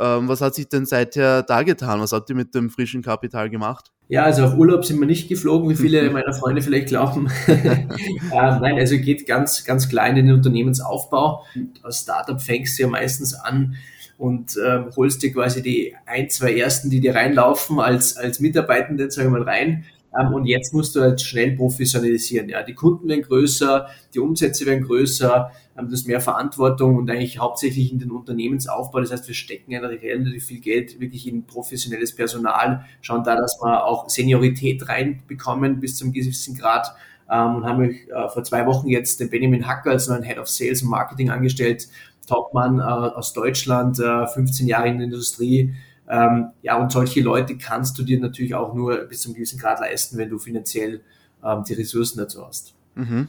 Ähm, 0.00 0.28
was 0.28 0.40
hat 0.40 0.54
sich 0.54 0.68
denn 0.68 0.86
seither 0.86 1.42
da 1.42 1.62
getan? 1.62 2.00
Was 2.00 2.12
habt 2.12 2.28
ihr 2.30 2.36
mit 2.36 2.54
dem 2.54 2.70
frischen 2.70 3.02
Kapital 3.02 3.48
gemacht? 3.48 3.92
Ja, 4.08 4.24
also 4.24 4.44
auf 4.44 4.56
Urlaub 4.56 4.84
sind 4.84 4.98
wir 4.98 5.06
nicht 5.06 5.28
geflogen, 5.28 5.70
wie 5.70 5.76
viele 5.76 6.10
meiner 6.10 6.32
Freunde 6.32 6.62
vielleicht 6.62 6.88
glauben. 6.88 7.28
ähm, 7.48 7.88
nein, 8.32 8.76
also 8.76 8.98
geht 8.98 9.26
ganz, 9.26 9.64
ganz 9.64 9.88
klein 9.88 10.16
in 10.16 10.26
den 10.26 10.34
Unternehmensaufbau. 10.34 11.44
Als 11.82 12.00
Startup 12.00 12.40
fängst 12.40 12.78
du 12.78 12.82
ja 12.82 12.88
meistens 12.88 13.34
an, 13.34 13.76
und 14.18 14.56
äh, 14.56 14.84
holst 14.96 15.22
dir 15.22 15.32
quasi 15.32 15.62
die 15.62 15.94
ein, 16.06 16.30
zwei 16.30 16.56
ersten, 16.56 16.90
die 16.90 17.00
dir 17.00 17.14
reinlaufen, 17.14 17.80
als, 17.80 18.16
als 18.16 18.40
Mitarbeitenden, 18.40 19.10
sagen 19.10 19.32
wir 19.32 19.40
mal, 19.40 19.48
rein. 19.48 19.84
Ähm, 20.18 20.32
und 20.32 20.46
jetzt 20.46 20.72
musst 20.72 20.94
du 20.94 21.00
halt 21.00 21.20
schnell 21.20 21.56
professionalisieren. 21.56 22.48
Ja, 22.48 22.62
die 22.62 22.74
Kunden 22.74 23.08
werden 23.08 23.22
größer, 23.22 23.88
die 24.14 24.20
Umsätze 24.20 24.66
werden 24.66 24.84
größer, 24.84 25.50
ähm, 25.76 25.86
das 25.90 26.00
ist 26.00 26.08
mehr 26.08 26.20
Verantwortung 26.20 26.96
und 26.96 27.10
eigentlich 27.10 27.38
hauptsächlich 27.38 27.92
in 27.92 27.98
den 27.98 28.10
Unternehmensaufbau. 28.10 29.00
Das 29.00 29.10
heißt, 29.10 29.26
wir 29.26 29.34
stecken 29.34 29.72
ja 29.72 29.80
relativ 29.80 30.46
viel 30.46 30.60
Geld 30.60 31.00
wirklich 31.00 31.26
in 31.26 31.44
professionelles 31.44 32.14
Personal, 32.14 32.84
schauen 33.00 33.24
da, 33.24 33.36
dass 33.36 33.58
wir 33.60 33.84
auch 33.84 34.08
Seniorität 34.08 34.88
reinbekommen 34.88 35.80
bis 35.80 35.96
zum 35.96 36.12
gewissen 36.12 36.56
Grad 36.56 36.94
ähm, 37.30 37.56
und 37.56 37.64
haben 37.64 37.80
mich 37.80 38.08
äh, 38.10 38.28
vor 38.28 38.44
zwei 38.44 38.66
Wochen 38.66 38.88
jetzt 38.88 39.20
den 39.20 39.30
Benjamin 39.30 39.66
Hacker 39.66 39.90
als 39.90 40.08
neuen 40.08 40.22
Head 40.22 40.38
of 40.38 40.48
Sales 40.48 40.82
und 40.82 40.90
Marketing 40.90 41.30
angestellt. 41.30 41.88
Topmann 42.26 42.78
äh, 42.78 42.82
aus 42.82 43.32
Deutschland, 43.32 43.98
äh, 43.98 44.26
15 44.26 44.66
Jahre 44.66 44.88
in 44.88 44.98
der 44.98 45.04
Industrie. 45.04 45.74
Ähm, 46.08 46.50
ja, 46.62 46.76
und 46.76 46.92
solche 46.92 47.22
Leute 47.22 47.56
kannst 47.56 47.98
du 47.98 48.02
dir 48.02 48.20
natürlich 48.20 48.54
auch 48.54 48.74
nur 48.74 48.96
bis 49.04 49.22
zum 49.22 49.34
gewissen 49.34 49.58
Grad 49.58 49.80
leisten, 49.80 50.18
wenn 50.18 50.28
du 50.28 50.38
finanziell 50.38 51.00
ähm, 51.42 51.64
die 51.66 51.74
Ressourcen 51.74 52.18
dazu 52.18 52.46
hast. 52.46 52.74
Mhm. 52.94 53.28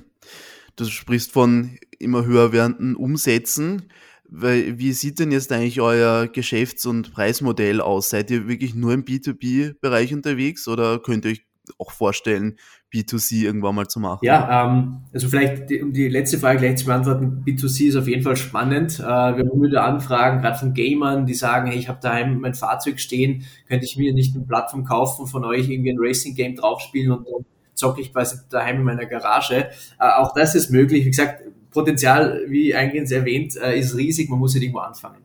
Du 0.75 0.85
sprichst 0.85 1.31
von 1.31 1.77
immer 1.99 2.25
höher 2.25 2.51
werdenden 2.51 2.95
Umsätzen. 2.95 3.83
Wie 4.27 4.91
sieht 4.91 5.19
denn 5.19 5.31
jetzt 5.31 5.51
eigentlich 5.51 5.79
euer 5.79 6.27
Geschäfts- 6.27 6.85
und 6.85 7.13
Preismodell 7.13 7.79
aus? 7.79 8.09
Seid 8.09 8.31
ihr 8.31 8.47
wirklich 8.47 8.75
nur 8.75 8.91
im 8.91 9.05
B2B-Bereich 9.05 10.13
unterwegs 10.13 10.67
oder 10.67 10.99
könnt 10.99 11.25
ihr 11.25 11.31
euch 11.31 11.45
auch 11.77 11.91
vorstellen, 11.91 12.57
B2C 12.93 13.43
irgendwann 13.43 13.75
mal 13.75 13.87
zu 13.87 13.99
machen? 13.99 14.19
Ja, 14.23 14.65
ähm, 14.65 15.01
also 15.13 15.27
vielleicht 15.27 15.69
die, 15.69 15.81
um 15.81 15.93
die 15.93 16.07
letzte 16.07 16.37
Frage 16.37 16.59
gleich 16.59 16.77
zu 16.77 16.85
beantworten, 16.85 17.43
B2C 17.45 17.89
ist 17.89 17.95
auf 17.95 18.07
jeden 18.07 18.23
Fall 18.23 18.35
spannend. 18.35 18.99
Äh, 18.99 19.03
wir 19.03 19.45
haben 19.49 19.61
wieder 19.61 19.83
Anfragen, 19.83 20.41
gerade 20.41 20.57
von 20.57 20.73
Gamern, 20.73 21.25
die 21.25 21.33
sagen, 21.33 21.67
hey, 21.67 21.77
ich 21.77 21.89
habe 21.89 21.99
daheim 22.01 22.39
mein 22.39 22.53
Fahrzeug 22.53 22.99
stehen, 22.99 23.45
könnte 23.67 23.85
ich 23.85 23.97
mir 23.97 24.13
nicht 24.13 24.35
eine 24.35 24.45
Plattform 24.45 24.85
kaufen, 24.85 25.27
von 25.27 25.43
euch 25.45 25.69
irgendwie 25.69 25.91
ein 25.91 25.99
Racing-Game 25.99 26.55
draufspielen 26.55 27.11
und 27.11 27.27
dann 27.27 27.45
zocke 27.73 28.01
ich 28.01 28.13
quasi 28.13 28.37
daheim 28.49 28.77
in 28.77 28.83
meiner 28.83 29.05
Garage. 29.05 29.55
Äh, 29.99 30.09
auch 30.17 30.33
das 30.33 30.55
ist 30.55 30.71
möglich. 30.71 31.05
Wie 31.05 31.09
gesagt, 31.09 31.43
Potenzial, 31.71 32.45
wie 32.47 32.73
eingehend 32.73 33.11
erwähnt, 33.11 33.57
äh, 33.57 33.77
ist 33.77 33.97
riesig, 33.97 34.29
man 34.29 34.39
muss 34.39 34.55
ja 34.55 34.61
irgendwo 34.61 34.79
anfangen. 34.79 35.21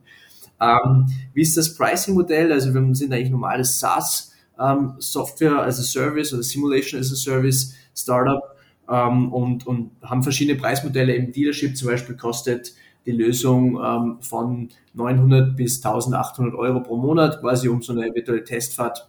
Ähm, 0.61 1.07
wie 1.33 1.43
ist 1.43 1.57
das 1.57 1.75
Pricing-Modell? 1.77 2.53
Also 2.53 2.75
wir 2.75 2.95
sind 2.95 3.13
eigentlich 3.13 3.31
normales 3.31 3.79
SaaS- 3.79 4.30
ähm, 4.61 4.95
Software 4.99 5.63
as 5.63 5.79
a 5.79 5.83
Service 5.83 6.33
oder 6.33 6.43
Simulation 6.43 7.01
as 7.01 7.13
a 7.13 7.17
Service 7.17 7.75
Startup 7.95 8.43
ähm, 8.89 9.33
und, 9.33 9.67
und 9.67 9.93
haben 10.03 10.23
verschiedene 10.23 10.59
Preismodelle. 10.59 11.15
Im 11.15 11.33
Dealership 11.33 11.77
zum 11.77 11.89
Beispiel 11.89 12.17
kostet 12.17 12.75
die 13.07 13.13
Lösung 13.13 13.81
ähm, 13.83 14.19
von 14.21 14.69
900 14.95 15.57
bis 15.57 15.85
1800 15.85 16.55
Euro 16.55 16.81
pro 16.81 16.97
Monat, 16.97 17.41
quasi 17.41 17.69
um 17.69 17.83
so 17.83 17.93
eine 17.93 18.15
virtuelle 18.15 18.45
Testfahrt 18.45 19.09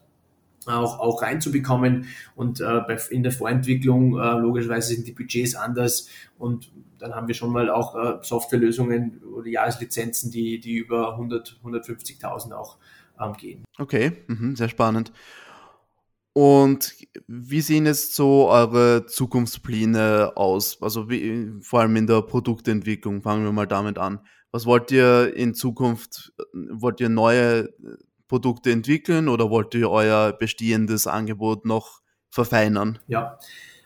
auch, 0.66 1.00
auch 1.00 1.22
reinzubekommen. 1.22 2.08
Und 2.36 2.62
äh, 2.62 2.82
bei, 2.88 2.98
in 3.10 3.24
der 3.24 3.32
Vorentwicklung 3.32 4.18
äh, 4.18 4.40
logischerweise 4.40 4.94
sind 4.94 5.08
die 5.08 5.12
Budgets 5.12 5.56
anders 5.56 6.08
und 6.38 6.72
dann 7.00 7.16
haben 7.16 7.28
wir 7.28 7.34
schon 7.34 7.52
mal 7.52 7.70
auch 7.72 7.96
äh, 7.96 8.20
Softwarelösungen 8.22 9.22
oder 9.36 9.48
Jahreslizenzen, 9.48 10.30
die, 10.30 10.60
die 10.60 10.76
über 10.76 11.14
100, 11.14 11.60
150.000 11.64 12.54
auch 12.54 12.78
ähm, 13.22 13.34
gehen. 13.34 13.64
Okay, 13.78 14.24
mhm, 14.28 14.56
sehr 14.56 14.70
spannend. 14.70 15.12
Und 16.34 16.96
wie 17.28 17.62
sehen 17.62 17.86
jetzt 17.86 18.16
so 18.16 18.50
eure 18.50 19.06
Zukunftspläne 19.06 20.34
aus? 20.36 20.82
Also 20.82 21.10
wie, 21.10 21.52
vor 21.62 21.82
allem 21.82 21.96
in 21.98 22.08
der 22.08 22.22
Produktentwicklung, 22.22 23.22
fangen 23.22 23.44
wir 23.44 23.52
mal 23.52 23.68
damit 23.68 23.98
an. 23.98 24.22
Was 24.52 24.66
wollt 24.66 24.92
ihr 24.92 25.36
in 25.36 25.54
Zukunft, 25.54 26.34
wollt 26.54 27.02
ihr 27.02 27.10
neue 27.10 27.70
Produkte 28.28 28.72
entwickeln 28.72 29.28
oder 29.28 29.50
wollt 29.50 29.74
ihr 29.76 29.90
euer 29.90 30.32
bestehendes 30.32 31.06
Angebot 31.06 31.66
noch 31.66 32.00
verfeinern? 32.30 33.00
Ja, 33.08 33.38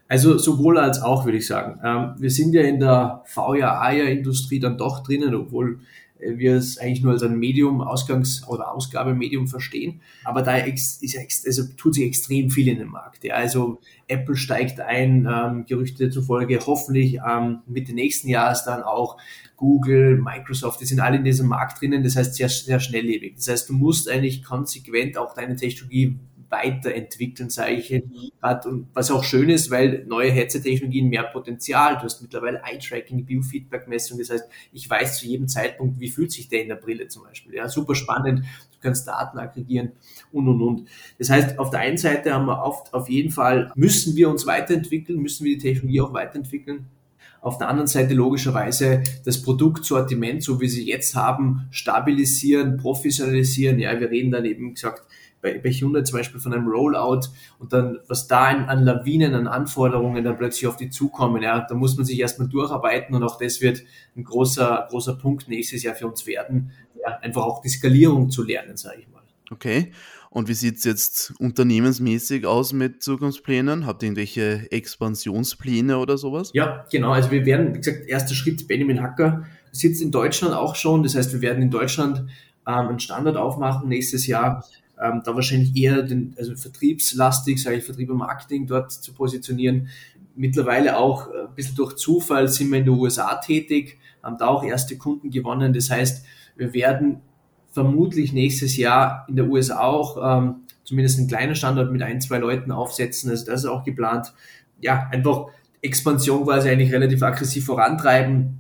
also 0.08 0.38
sowohl 0.38 0.78
als 0.78 1.02
auch, 1.02 1.26
würde 1.26 1.40
ich 1.40 1.48
sagen. 1.48 1.80
Ähm, 1.84 2.14
wir 2.20 2.30
sind 2.30 2.54
ja 2.54 2.62
in 2.62 2.80
der 2.80 3.24
VR-AR-Industrie 3.26 4.60
dann 4.60 4.78
doch 4.78 5.02
drinnen, 5.02 5.34
obwohl 5.34 5.80
wir 6.20 6.56
es 6.56 6.78
eigentlich 6.78 7.04
nur 7.04 7.14
als 7.14 7.24
ein 7.24 7.38
Medium, 7.38 7.82
Ausgangs- 7.82 8.48
oder 8.48 8.72
Ausgabemedium 8.74 9.48
verstehen. 9.48 10.02
Aber 10.24 10.42
da 10.42 10.58
ist 10.58 11.04
also 11.46 11.64
tut 11.78 11.96
sich 11.96 12.06
extrem 12.06 12.50
viel 12.50 12.68
in 12.68 12.80
dem 12.80 12.90
Markt. 12.90 13.24
Ja. 13.24 13.36
Also 13.36 13.80
Apple 14.08 14.36
steigt 14.36 14.80
ein, 14.80 15.28
ähm, 15.30 15.66
Gerüchte 15.66 16.10
zufolge 16.10 16.60
hoffentlich 16.66 17.20
ähm, 17.28 17.60
Mitte 17.68 17.94
nächsten 17.94 18.30
Jahres 18.30 18.64
dann 18.64 18.84
auch 18.84 19.18
Google, 19.58 20.18
Microsoft, 20.18 20.82
die 20.82 20.86
sind 20.86 21.00
alle 21.00 21.18
in 21.18 21.24
diesem 21.24 21.48
Markt 21.48 21.82
drinnen, 21.82 22.04
das 22.04 22.16
heißt 22.16 22.36
sehr, 22.36 22.50
sehr 22.50 22.80
schnelllebig. 22.80 23.36
Das 23.36 23.48
heißt, 23.48 23.70
du 23.70 23.74
musst 23.74 24.10
eigentlich 24.10 24.44
konsequent 24.44 25.18
auch 25.18 25.34
deine 25.34 25.56
Technologie 25.56 26.20
weiterentwickeln, 26.50 27.50
sage 27.50 27.74
ich 27.76 28.04
gerade. 28.42 28.70
Und 28.70 28.88
was 28.94 29.12
auch 29.12 29.24
schön 29.24 29.50
ist, 29.50 29.72
weil 29.72 30.06
neue 30.08 30.32
Headset-Technologien 30.32 31.10
mehr 31.10 31.24
Potenzial. 31.24 31.96
Du 31.96 32.04
hast 32.04 32.22
mittlerweile 32.22 32.62
Eye-Tracking, 32.64 33.26
Biofeedback-Messung. 33.26 34.20
Das 34.20 34.30
heißt, 34.30 34.46
ich 34.72 34.90
weiß 34.90 35.20
zu 35.20 35.28
jedem 35.28 35.48
Zeitpunkt, 35.48 36.00
wie 36.00 36.10
fühlt 36.10 36.32
sich 36.32 36.48
der 36.48 36.62
in 36.62 36.70
der 36.70 36.76
Brille 36.76 37.08
zum 37.08 37.24
Beispiel. 37.24 37.56
Ja, 37.56 37.68
super 37.68 37.96
spannend. 37.96 38.40
Du 38.40 38.80
kannst 38.82 39.08
Daten 39.08 39.40
aggregieren 39.40 39.94
und, 40.32 40.48
und, 40.48 40.62
und. 40.62 40.88
Das 41.18 41.30
heißt, 41.30 41.58
auf 41.60 41.70
der 41.72 41.80
einen 41.80 41.98
Seite 41.98 42.34
haben 42.34 42.46
wir 42.46 42.64
oft, 42.64 42.94
auf 42.94 43.10
jeden 43.10 43.32
Fall, 43.32 43.72
müssen 43.76 44.16
wir 44.16 44.30
uns 44.30 44.46
weiterentwickeln, 44.46 45.20
müssen 45.20 45.46
wir 45.46 45.58
die 45.58 45.64
Technologie 45.64 46.02
auch 46.02 46.14
weiterentwickeln. 46.14 46.86
Auf 47.42 47.60
der 47.60 47.70
anderen 47.70 47.88
Seite 47.88 48.16
logischerweise 48.16 49.04
das 49.24 49.40
Produktsortiment, 49.42 50.42
so 50.42 50.60
wie 50.62 50.68
sie 50.68 50.88
jetzt 50.88 51.14
haben, 51.14 51.68
stabilisieren, 51.70 52.78
professionalisieren. 52.78 53.78
Ja, 53.78 54.00
wir 54.00 54.10
reden 54.10 54.32
dann 54.32 54.46
eben 54.46 54.74
gesagt 54.74 55.04
bei, 55.46 55.60
bei 55.60 55.70
Hyundai 55.70 56.02
zum 56.02 56.18
Beispiel 56.18 56.42
von 56.42 56.54
einem 56.54 56.68
Rollout 56.68 57.28
und 57.60 57.72
dann, 57.72 58.00
was 58.08 58.28
da 58.28 58.46
an, 58.46 58.66
an 58.66 58.84
Lawinen, 58.84 59.36
an 59.36 59.48
Anforderungen 59.48 60.24
dann 60.24 60.38
plötzlich 60.38 60.66
auf 60.68 60.76
die 60.76 60.90
zukommen, 60.90 61.44
ja, 61.44 61.66
da 61.70 61.76
muss 61.76 61.96
man 61.96 62.06
sich 62.06 62.20
erstmal 62.20 62.48
durcharbeiten 62.48 63.16
und 63.16 63.24
auch 63.24 63.38
das 63.38 63.62
wird 63.62 63.84
ein 64.16 64.24
großer, 64.24 64.88
großer 64.90 65.14
Punkt 65.14 65.48
nächstes 65.48 65.84
Jahr 65.84 65.96
für 65.96 66.08
uns 66.08 66.26
werden, 66.26 66.72
ja, 67.00 67.20
einfach 67.20 67.44
auch 67.44 67.62
die 67.62 67.70
Skalierung 67.70 68.32
zu 68.32 68.44
lernen, 68.44 68.76
sage 68.76 69.02
ich 69.02 69.08
mal. 69.10 69.22
Okay. 69.52 69.92
Und 70.32 70.50
wie 70.50 70.54
sieht 70.54 70.78
es 70.78 70.84
jetzt 70.84 71.34
unternehmensmäßig 71.40 72.46
aus 72.46 72.74
mit 72.74 73.02
Zukunftsplänen? 73.02 73.86
Habt 73.86 74.04
ihr 74.04 74.08
irgendwelche 74.08 74.70
Expansionspläne 74.70 75.98
oder 75.98 76.18
sowas? 76.18 76.50
Ja, 76.54 76.86
genau. 76.92 77.12
Also 77.12 77.32
wir 77.32 77.46
werden, 77.46 77.74
wie 77.74 77.78
gesagt, 77.78 78.06
erster 78.08 78.34
Schritt, 78.34 78.68
Benjamin 78.68 79.02
Hacker 79.02 79.46
sitzt 79.72 80.02
in 80.02 80.12
Deutschland 80.12 80.54
auch 80.54 80.76
schon. 80.76 81.04
Das 81.04 81.16
heißt, 81.16 81.32
wir 81.32 81.42
werden 81.42 81.62
in 81.62 81.72
Deutschland 81.72 82.26
ähm, 82.68 82.88
einen 82.88 83.00
Standard 83.00 83.38
aufmachen 83.38 83.88
nächstes 83.88 84.28
Jahr 84.28 84.66
ähm, 85.02 85.22
da 85.26 85.36
wahrscheinlich 85.36 85.76
eher 85.76 86.04
den, 86.04 86.36
also 86.38 86.56
vertriebslastig, 86.56 87.62
sage 87.62 87.78
ich, 87.78 87.84
Vertrieb 87.84 88.10
und 88.10 88.18
Marketing 88.18 88.68
dort 88.68 88.92
zu 88.92 89.14
positionieren. 89.14 89.90
Mittlerweile 90.36 90.98
auch 90.98 91.28
äh, 91.28 91.48
ein 91.48 91.56
bisschen 91.56 91.76
durch 91.76 91.96
Zufall 91.96 92.48
sind 92.48 92.72
wir 92.72 92.80
in 92.80 92.86
den 92.86 92.94
USA 92.94 93.36
tätig, 93.36 93.98
haben 94.24 94.38
da 94.38 94.48
auch 94.48 94.64
erste 94.64 94.98
Kunden 94.98 95.30
gewonnen. 95.30 95.74
Das 95.74 95.90
heißt, 95.90 96.26
wir 96.56 96.74
werden 96.74 97.22
vermutlich 97.72 98.32
nächstes 98.32 98.78
Jahr 98.78 99.26
in 99.28 99.36
der 99.36 99.48
USA 99.48 99.82
auch 99.82 100.18
ähm, 100.40 100.56
zumindest 100.86 101.20
einen 101.20 101.28
kleinen 101.28 101.56
Standort 101.56 101.92
mit 101.92 102.02
ein, 102.02 102.22
zwei 102.22 102.38
Leuten 102.38 102.72
aufsetzen. 102.72 103.30
Also 103.30 103.46
das 103.46 103.64
ist 103.64 103.70
auch 103.70 103.84
geplant. 103.84 104.34
Ja, 104.80 105.10
einfach 105.12 105.48
Expansion 105.82 106.44
quasi 106.46 106.70
eigentlich 106.70 106.94
relativ 106.94 107.22
aggressiv 107.22 107.66
vorantreiben. 107.66 108.60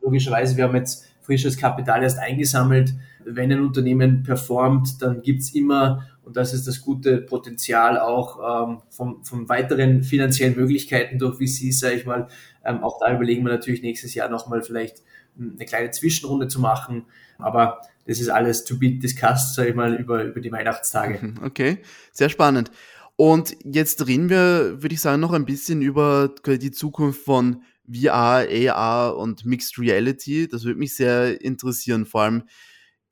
Logischerweise, 0.00 0.56
wir 0.56 0.64
haben 0.64 0.76
jetzt 0.76 1.06
frisches 1.22 1.56
Kapital 1.56 2.02
erst 2.02 2.18
eingesammelt. 2.18 2.94
Wenn 3.24 3.52
ein 3.52 3.60
Unternehmen 3.60 4.22
performt, 4.22 5.00
dann 5.02 5.22
gibt's 5.22 5.54
immer, 5.54 6.06
und 6.22 6.36
das 6.36 6.54
ist 6.54 6.66
das 6.66 6.80
gute 6.80 7.18
Potenzial 7.18 7.98
auch 7.98 8.68
ähm, 8.68 8.82
von, 8.90 9.24
von 9.24 9.48
weiteren 9.48 10.02
finanziellen 10.02 10.56
Möglichkeiten 10.56 11.18
durch 11.18 11.36
VC, 11.36 11.72
sage 11.72 11.96
ich 11.96 12.06
mal. 12.06 12.28
Ähm, 12.64 12.82
auch 12.82 12.98
da 13.00 13.14
überlegen 13.14 13.44
wir 13.44 13.52
natürlich 13.52 13.82
nächstes 13.82 14.14
Jahr 14.14 14.28
nochmal 14.28 14.62
vielleicht 14.62 15.02
eine 15.38 15.64
kleine 15.66 15.90
Zwischenrunde 15.90 16.48
zu 16.48 16.60
machen. 16.60 17.06
Aber 17.38 17.80
das 18.06 18.20
ist 18.20 18.28
alles 18.28 18.64
to 18.64 18.78
be 18.78 18.92
discussed, 18.92 19.54
sage 19.54 19.70
ich 19.70 19.74
mal, 19.74 19.94
über, 19.94 20.24
über 20.24 20.40
die 20.40 20.52
Weihnachtstage. 20.52 21.34
Okay, 21.42 21.78
sehr 22.12 22.28
spannend. 22.28 22.70
Und 23.16 23.56
jetzt 23.64 24.06
reden 24.06 24.30
wir, 24.30 24.82
würde 24.82 24.94
ich 24.94 25.00
sagen, 25.00 25.20
noch 25.20 25.32
ein 25.32 25.44
bisschen 25.44 25.82
über 25.82 26.34
die 26.46 26.70
Zukunft 26.70 27.22
von 27.22 27.62
VR, 27.88 28.46
AR 28.48 29.16
und 29.16 29.44
Mixed 29.44 29.78
Reality. 29.78 30.48
Das 30.48 30.64
würde 30.64 30.78
mich 30.78 30.96
sehr 30.96 31.40
interessieren, 31.40 32.06
vor 32.06 32.22
allem 32.22 32.44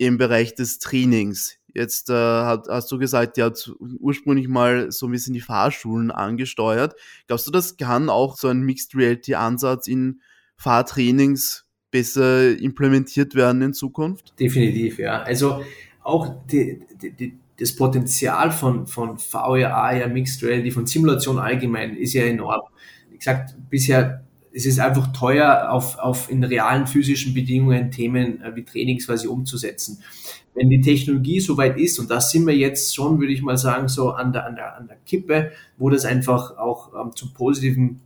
im 0.00 0.16
Bereich 0.16 0.54
des 0.54 0.78
Trainings. 0.78 1.58
Jetzt 1.74 2.08
äh, 2.08 2.14
hat, 2.14 2.68
hast 2.68 2.90
du 2.90 2.98
gesagt, 2.98 3.36
ihr 3.36 3.44
habt 3.44 3.70
ursprünglich 4.00 4.48
mal 4.48 4.90
so 4.90 5.06
ein 5.06 5.12
bisschen 5.12 5.34
die 5.34 5.42
Fahrschulen 5.42 6.10
angesteuert. 6.10 6.94
Glaubst 7.26 7.46
du, 7.46 7.50
das 7.50 7.76
kann 7.76 8.08
auch 8.08 8.38
so 8.38 8.48
ein 8.48 8.62
Mixed 8.62 8.94
Reality 8.94 9.34
Ansatz 9.34 9.88
in 9.88 10.20
Fahrtrainings 10.56 11.66
besser 11.90 12.58
implementiert 12.58 13.34
werden 13.34 13.60
in 13.60 13.74
Zukunft? 13.74 14.32
Definitiv, 14.40 14.98
ja. 14.98 15.22
Also 15.22 15.62
auch 16.02 16.34
die, 16.50 16.80
die, 17.00 17.12
die, 17.12 17.38
das 17.58 17.76
Potenzial 17.76 18.52
von, 18.52 18.86
von 18.86 19.18
VR, 19.18 19.74
AR, 19.74 20.08
Mixed 20.08 20.42
Reality, 20.42 20.70
von 20.70 20.86
Simulation 20.86 21.38
allgemein 21.38 21.94
ist 21.94 22.14
ja 22.14 22.24
enorm. 22.24 22.62
Wie 23.10 23.18
gesagt, 23.18 23.54
bisher 23.68 24.24
es 24.52 24.66
ist 24.66 24.80
einfach 24.80 25.12
teuer, 25.12 25.70
auf, 25.70 25.98
auf 25.98 26.30
in 26.30 26.42
realen 26.42 26.86
physischen 26.86 27.34
Bedingungen 27.34 27.90
Themen 27.90 28.42
äh, 28.42 28.54
wie 28.54 28.64
Trainings 28.64 29.06
quasi 29.06 29.26
umzusetzen. 29.26 30.02
Wenn 30.54 30.68
die 30.68 30.80
Technologie 30.80 31.40
soweit 31.40 31.78
ist, 31.78 31.98
und 31.98 32.10
da 32.10 32.20
sind 32.20 32.46
wir 32.46 32.56
jetzt 32.56 32.94
schon, 32.94 33.20
würde 33.20 33.32
ich 33.32 33.42
mal 33.42 33.56
sagen, 33.56 33.88
so 33.88 34.10
an 34.10 34.32
der, 34.32 34.46
an 34.46 34.56
der, 34.56 34.76
an 34.76 34.88
der 34.88 34.96
Kippe, 35.06 35.52
wo 35.78 35.90
das 35.90 36.04
einfach 36.04 36.58
auch 36.58 36.92
ähm, 36.94 37.14
zum 37.14 37.32
Positiven 37.32 38.00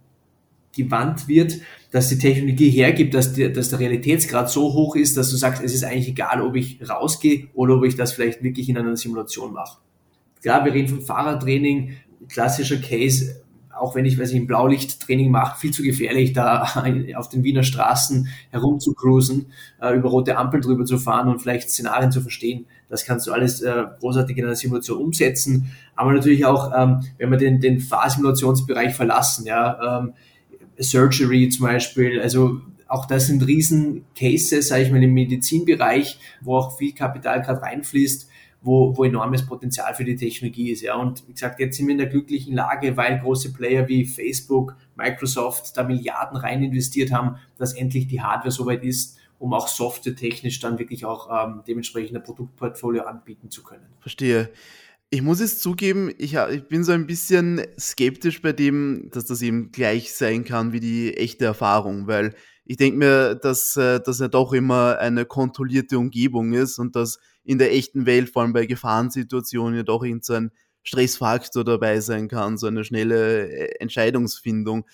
gewandt 0.77 1.29
wird, 1.29 1.61
dass 1.91 2.09
die 2.09 2.19
Technologie 2.19 2.69
hergibt, 2.71 3.15
dass, 3.15 3.33
die, 3.33 3.51
dass 3.53 3.71
der 3.71 3.79
Realitätsgrad 3.79 4.51
so 4.51 4.73
hoch 4.73 4.97
ist, 4.97 5.17
dass 5.17 5.31
du 5.31 5.37
sagst, 5.37 5.63
es 5.63 5.73
ist 5.73 5.85
eigentlich 5.85 6.09
egal, 6.09 6.43
ob 6.43 6.57
ich 6.57 6.79
rausgehe 6.89 7.49
oder 7.55 7.77
ob 7.77 7.85
ich 7.85 7.97
das 7.97 8.13
vielleicht 8.13 8.43
wirklich 8.43 8.69
in 8.69 8.77
einer 8.77 8.97
Simulation 8.97 9.53
mache. 9.53 9.79
Klar, 10.43 10.65
wir 10.65 10.75
reden 10.75 10.89
von 10.89 11.01
Fahrradtraining, 11.01 11.97
klassischer 12.29 12.77
Case, 12.77 13.44
auch 13.79 13.95
wenn 13.95 14.05
ich, 14.05 14.19
weiß 14.19 14.31
ich, 14.31 14.37
ein 14.37 14.47
Blaulichttraining 14.47 15.31
mache, 15.31 15.59
viel 15.59 15.73
zu 15.73 15.83
gefährlich, 15.83 16.33
da 16.33 16.63
auf 17.17 17.29
den 17.29 17.45
Wiener 17.45 17.63
Straßen 17.63 18.29
herumzucruisen, 18.51 19.47
äh, 19.81 19.95
über 19.97 20.11
rote 20.11 20.37
Ampeln 20.37 20.63
drüber 20.63 20.85
zu 20.85 20.99
fahren 20.99 21.29
und 21.29 21.41
vielleicht 21.41 21.71
Szenarien 21.71 22.13
zu 22.13 22.21
verstehen. 22.21 22.67
Das 22.89 23.05
kannst 23.05 23.27
du 23.27 23.33
alles 23.33 23.61
äh, 23.61 23.85
großartig 24.01 24.37
in 24.37 24.45
einer 24.45 24.55
Simulation 24.55 25.03
umsetzen. 25.03 25.73
Aber 25.97 26.13
natürlich 26.13 26.45
auch, 26.45 26.73
ähm, 26.77 27.01
wenn 27.19 27.31
wir 27.31 27.39
den, 27.39 27.61
den 27.61 27.81
Fahrsimulationsbereich 27.81 28.95
verlassen, 28.95 29.47
ja, 29.47 30.01
ähm, 30.01 30.13
Surgery 30.79 31.49
zum 31.49 31.67
Beispiel, 31.67 32.21
also 32.21 32.61
auch 32.89 33.07
das 33.07 33.27
sind 33.27 33.47
riesen 33.47 34.05
Cases, 34.17 34.69
sage 34.69 34.83
ich 34.83 34.91
mal, 34.91 35.03
im 35.03 35.15
Medizinbereich, 35.15 36.19
wo 36.41 36.57
auch 36.57 36.77
viel 36.77 36.93
Kapital 36.93 37.43
gerade 37.43 37.63
reinfließt 37.63 38.29
wo, 38.65 38.97
wo 38.97 39.05
enormes 39.05 39.47
Potenzial 39.47 39.95
für 39.95 40.05
die 40.05 40.17
Technologie 40.17 40.71
ist. 40.71 40.81
Ja. 40.81 40.97
Und 40.97 41.27
wie 41.29 41.33
gesagt, 41.33 41.61
jetzt 41.61 41.77
sind 41.77 41.87
wir 41.87 41.93
in 41.93 41.99
der 41.99 42.09
glücklichen 42.09 42.55
Lage, 42.55 42.97
weil 42.97 43.21
große 43.21 43.53
Player 43.53 43.87
wie 43.89 44.07
Facebook, 44.07 44.75
Microsoft 44.97 45.77
da 45.77 45.85
Milliarden 45.85 46.37
rein 46.37 46.63
investiert 46.63 47.13
haben, 47.13 47.37
dass 47.59 47.75
endlich 47.75 48.09
die 48.09 48.23
Hardware 48.23 48.51
soweit 48.51 48.83
ist, 48.83 49.19
um 49.39 49.53
auch 49.53 49.69
softwaretechnisch 49.69 50.61
dann 50.61 50.79
wirklich 50.79 51.05
auch 51.05 51.29
ähm, 51.31 51.63
dementsprechend 51.67 52.17
ein 52.17 52.23
Produktportfolio 52.23 53.03
anbieten 53.03 53.51
zu 53.51 53.63
können. 53.63 53.87
Verstehe. 54.01 54.51
Ich 55.11 55.23
muss 55.23 55.41
es 55.41 55.61
zugeben, 55.61 56.11
ich, 56.19 56.35
ich, 56.35 56.67
bin 56.67 56.83
so 56.83 56.93
ein 56.93 57.07
bisschen 57.07 57.61
skeptisch 57.79 58.41
bei 58.41 58.53
dem, 58.53 59.11
dass 59.13 59.27
das 59.27 59.43
eben 59.43 59.71
gleich 59.71 60.13
sein 60.13 60.45
kann 60.45 60.73
wie 60.73 60.81
die 60.81 61.15
echte 61.17 61.45
Erfahrung, 61.45 62.09
weil 62.09 62.35
ich 62.65 62.79
denke 62.79 62.99
mir, 62.99 63.35
dass 63.35 63.77
äh, 63.77 64.01
das 64.01 64.19
ja 64.21 64.29
doch 64.29 64.55
immer 64.55 64.99
eine 64.99 65.27
kontrollierte 65.27 65.99
Umgebung 65.99 66.55
ist 66.55 66.79
und 66.79 66.97
dass 66.97 67.19
in 67.45 67.59
der 67.59 67.73
echten 67.73 68.07
Welt, 68.07 68.31
vor 68.31 68.43
allem 68.43 68.53
bei 68.53 68.67
Gefahrensituationen, 68.67 69.77
ja 69.77 69.83
doch 69.83 70.03
irgendein 70.03 70.51
Stressfaktor 70.83 71.65
dabei 71.65 72.01
sein 72.01 72.29
kann, 72.29 72.59
so 72.59 72.67
eine 72.67 72.85
schnelle 72.85 73.49
äh, 73.49 73.81
Entscheidungsfindung, 73.81 74.87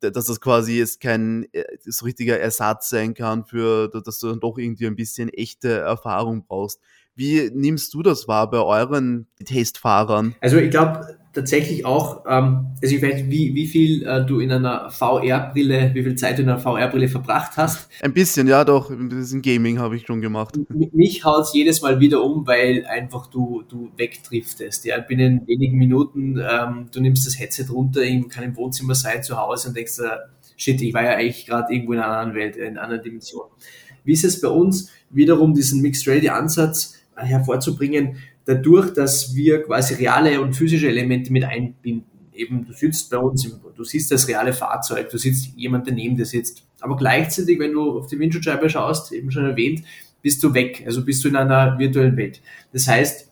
dass 0.00 0.26
das 0.26 0.40
quasi 0.40 0.78
jetzt 0.78 1.00
kein 1.00 1.46
äh, 1.52 1.64
so 1.84 2.04
richtiger 2.04 2.38
Ersatz 2.38 2.88
sein 2.88 3.14
kann 3.14 3.44
für, 3.44 3.88
dass 3.88 4.18
du 4.18 4.28
dann 4.28 4.40
doch 4.40 4.58
irgendwie 4.58 4.86
ein 4.86 4.96
bisschen 4.96 5.28
echte 5.28 5.70
Erfahrung 5.70 6.44
brauchst. 6.46 6.80
Wie 7.18 7.50
nimmst 7.52 7.92
du 7.94 8.02
das 8.04 8.28
wahr 8.28 8.48
bei 8.48 8.60
euren 8.60 9.26
Testfahrern? 9.44 10.36
Also 10.40 10.56
ich 10.58 10.70
glaube, 10.70 11.18
tatsächlich 11.32 11.84
auch, 11.84 12.24
ähm, 12.28 12.68
also 12.80 12.94
ich 12.94 13.02
weiß 13.02 13.24
wie, 13.26 13.56
wie 13.56 13.66
viel 13.66 14.06
äh, 14.06 14.24
du 14.24 14.38
in 14.38 14.52
einer 14.52 14.88
VR-Brille, 14.88 15.90
wie 15.94 16.04
viel 16.04 16.14
Zeit 16.14 16.38
du 16.38 16.42
in 16.42 16.48
einer 16.48 16.60
VR-Brille 16.60 17.08
verbracht 17.08 17.56
hast. 17.56 17.88
Ein 18.02 18.12
bisschen, 18.12 18.46
ja 18.46 18.64
doch, 18.64 18.90
ein 18.90 19.08
bisschen 19.08 19.42
Gaming 19.42 19.80
habe 19.80 19.96
ich 19.96 20.06
schon 20.06 20.20
gemacht. 20.20 20.56
M 20.56 20.90
mich 20.92 21.24
haut 21.24 21.42
es 21.42 21.52
jedes 21.52 21.82
Mal 21.82 21.98
wieder 21.98 22.22
um, 22.22 22.46
weil 22.46 22.86
einfach 22.86 23.26
du, 23.26 23.64
du 23.68 23.90
wegdriftest. 23.96 24.84
Ja, 24.84 25.00
binnen 25.00 25.44
wenigen 25.48 25.76
Minuten, 25.76 26.38
ähm, 26.38 26.86
du 26.94 27.00
nimmst 27.00 27.26
das 27.26 27.36
Headset 27.40 27.66
runter, 27.68 28.02
kann 28.28 28.44
im 28.44 28.54
Wohnzimmer 28.54 28.94
sein, 28.94 29.24
zu 29.24 29.36
Hause 29.36 29.70
und 29.70 29.76
denkst, 29.76 29.98
äh, 29.98 30.18
shit, 30.56 30.80
ich 30.80 30.94
war 30.94 31.02
ja 31.02 31.16
eigentlich 31.16 31.46
gerade 31.46 31.74
irgendwo 31.74 31.94
in 31.94 31.98
einer 31.98 32.16
anderen 32.16 32.36
Welt, 32.36 32.56
in 32.56 32.68
einer 32.68 32.82
anderen 32.82 33.02
Dimension. 33.02 33.48
Wie 34.04 34.12
ist 34.12 34.24
es 34.24 34.40
bei 34.40 34.48
uns? 34.48 34.92
Wiederum 35.10 35.52
diesen 35.52 35.82
Mixed 35.82 36.06
Reality 36.06 36.28
Ansatz 36.28 36.94
äh, 36.94 36.97
hervorzubringen, 37.18 38.16
dadurch, 38.44 38.92
dass 38.94 39.34
wir 39.34 39.62
quasi 39.62 39.94
reale 39.94 40.40
und 40.40 40.54
physische 40.54 40.88
Elemente 40.88 41.32
mit 41.32 41.44
einbinden. 41.44 42.06
Eben, 42.32 42.64
du 42.64 42.72
sitzt 42.72 43.10
bei 43.10 43.18
uns, 43.18 43.44
im, 43.44 43.60
du 43.74 43.84
siehst 43.84 44.10
das 44.12 44.28
reale 44.28 44.52
Fahrzeug, 44.52 45.10
du 45.10 45.18
siehst 45.18 45.56
jemand, 45.56 45.86
der 45.86 45.94
neben 45.94 46.16
dir 46.16 46.24
sitzt. 46.24 46.64
Aber 46.80 46.96
gleichzeitig, 46.96 47.58
wenn 47.58 47.72
du 47.72 47.98
auf 47.98 48.06
die 48.06 48.18
Windschutzscheibe 48.18 48.70
schaust, 48.70 49.12
eben 49.12 49.30
schon 49.32 49.44
erwähnt, 49.44 49.82
bist 50.22 50.42
du 50.42 50.54
weg, 50.54 50.82
also 50.86 51.04
bist 51.04 51.24
du 51.24 51.28
in 51.28 51.36
einer 51.36 51.78
virtuellen 51.78 52.16
Welt. 52.16 52.40
Das 52.72 52.86
heißt, 52.86 53.28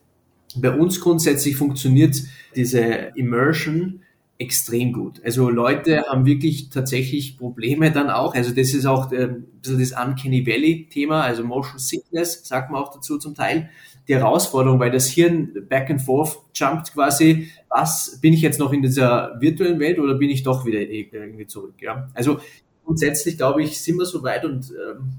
bei 0.57 0.71
uns 0.71 1.01
grundsätzlich 1.01 1.57
funktioniert 1.57 2.17
diese 2.55 3.13
Immersion 3.15 4.01
extrem 4.39 4.93
gut. 4.93 5.21
Also 5.25 5.49
Leute 5.49 6.05
haben 6.09 6.27
wirklich 6.27 6.69
tatsächlich 6.69 7.39
Probleme 7.39 7.91
dann 7.91 8.11
auch. 8.11 8.35
Also 8.35 8.51
das 8.55 8.75
ist 8.75 8.85
auch 8.85 9.11
äh, 9.13 9.25
ein 9.25 9.47
das 9.63 9.93
Uncanny 9.93 10.47
Valley 10.47 10.89
Thema, 10.91 11.23
also 11.23 11.43
Motion 11.43 11.79
Sickness, 11.79 12.47
sagt 12.47 12.71
man 12.71 12.83
auch 12.83 12.93
dazu 12.93 13.19
zum 13.19 13.35
Teil. 13.35 13.71
Die 14.09 14.15
Herausforderung, 14.15 14.79
weil 14.79 14.91
das 14.91 15.09
Hirn 15.09 15.67
back 15.69 15.91
and 15.91 16.01
forth 16.01 16.39
jumpt 16.55 16.93
quasi, 16.93 17.51
was, 17.69 18.21
bin 18.21 18.33
ich 18.33 18.43
jetzt 18.43 18.61
noch 18.61 18.73
in 18.73 18.83
dieser 18.83 19.41
virtuellen 19.41 19.81
Welt 19.81 19.99
oder 19.99 20.15
bin 20.15 20.31
ich 20.31 20.43
doch 20.43 20.65
wieder 20.65 20.81
irgendwie 20.81 21.47
zurück? 21.47 21.75
Ja? 21.81 22.09
Also 22.15 22.39
grundsätzlich 22.85 23.37
glaube 23.37 23.63
ich, 23.63 23.81
sind 23.81 23.99
wir 23.99 24.05
so 24.05 24.23
weit 24.23 24.45
und 24.45 24.71
ähm, 24.71 25.15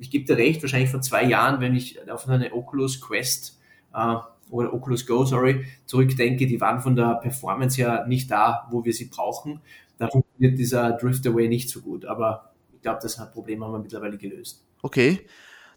ich 0.00 0.10
gebe 0.10 0.24
dir 0.24 0.36
recht, 0.36 0.62
wahrscheinlich 0.62 0.90
vor 0.90 1.00
zwei 1.00 1.24
Jahren, 1.24 1.60
wenn 1.60 1.74
ich 1.74 1.98
auf 2.10 2.28
eine 2.28 2.52
Oculus 2.52 3.00
Quest 3.00 3.58
äh, 3.94 4.16
oder 4.50 4.72
Oculus 4.72 5.06
Go, 5.06 5.24
sorry, 5.24 5.64
zurückdenke, 5.86 6.46
die 6.46 6.60
waren 6.60 6.80
von 6.80 6.96
der 6.96 7.18
Performance 7.22 7.76
her 7.76 8.06
nicht 8.06 8.30
da, 8.30 8.66
wo 8.70 8.84
wir 8.84 8.92
sie 8.92 9.06
brauchen. 9.06 9.60
Da 9.98 10.08
funktioniert 10.08 10.58
dieser 10.58 10.92
Drift 10.92 11.26
Away 11.26 11.48
nicht 11.48 11.68
so 11.68 11.80
gut, 11.80 12.04
aber 12.04 12.52
ich 12.72 12.82
glaube, 12.82 13.00
das 13.02 13.16
Problem 13.32 13.64
haben 13.64 13.72
wir 13.72 13.80
mittlerweile 13.80 14.16
gelöst. 14.16 14.64
Okay. 14.82 15.26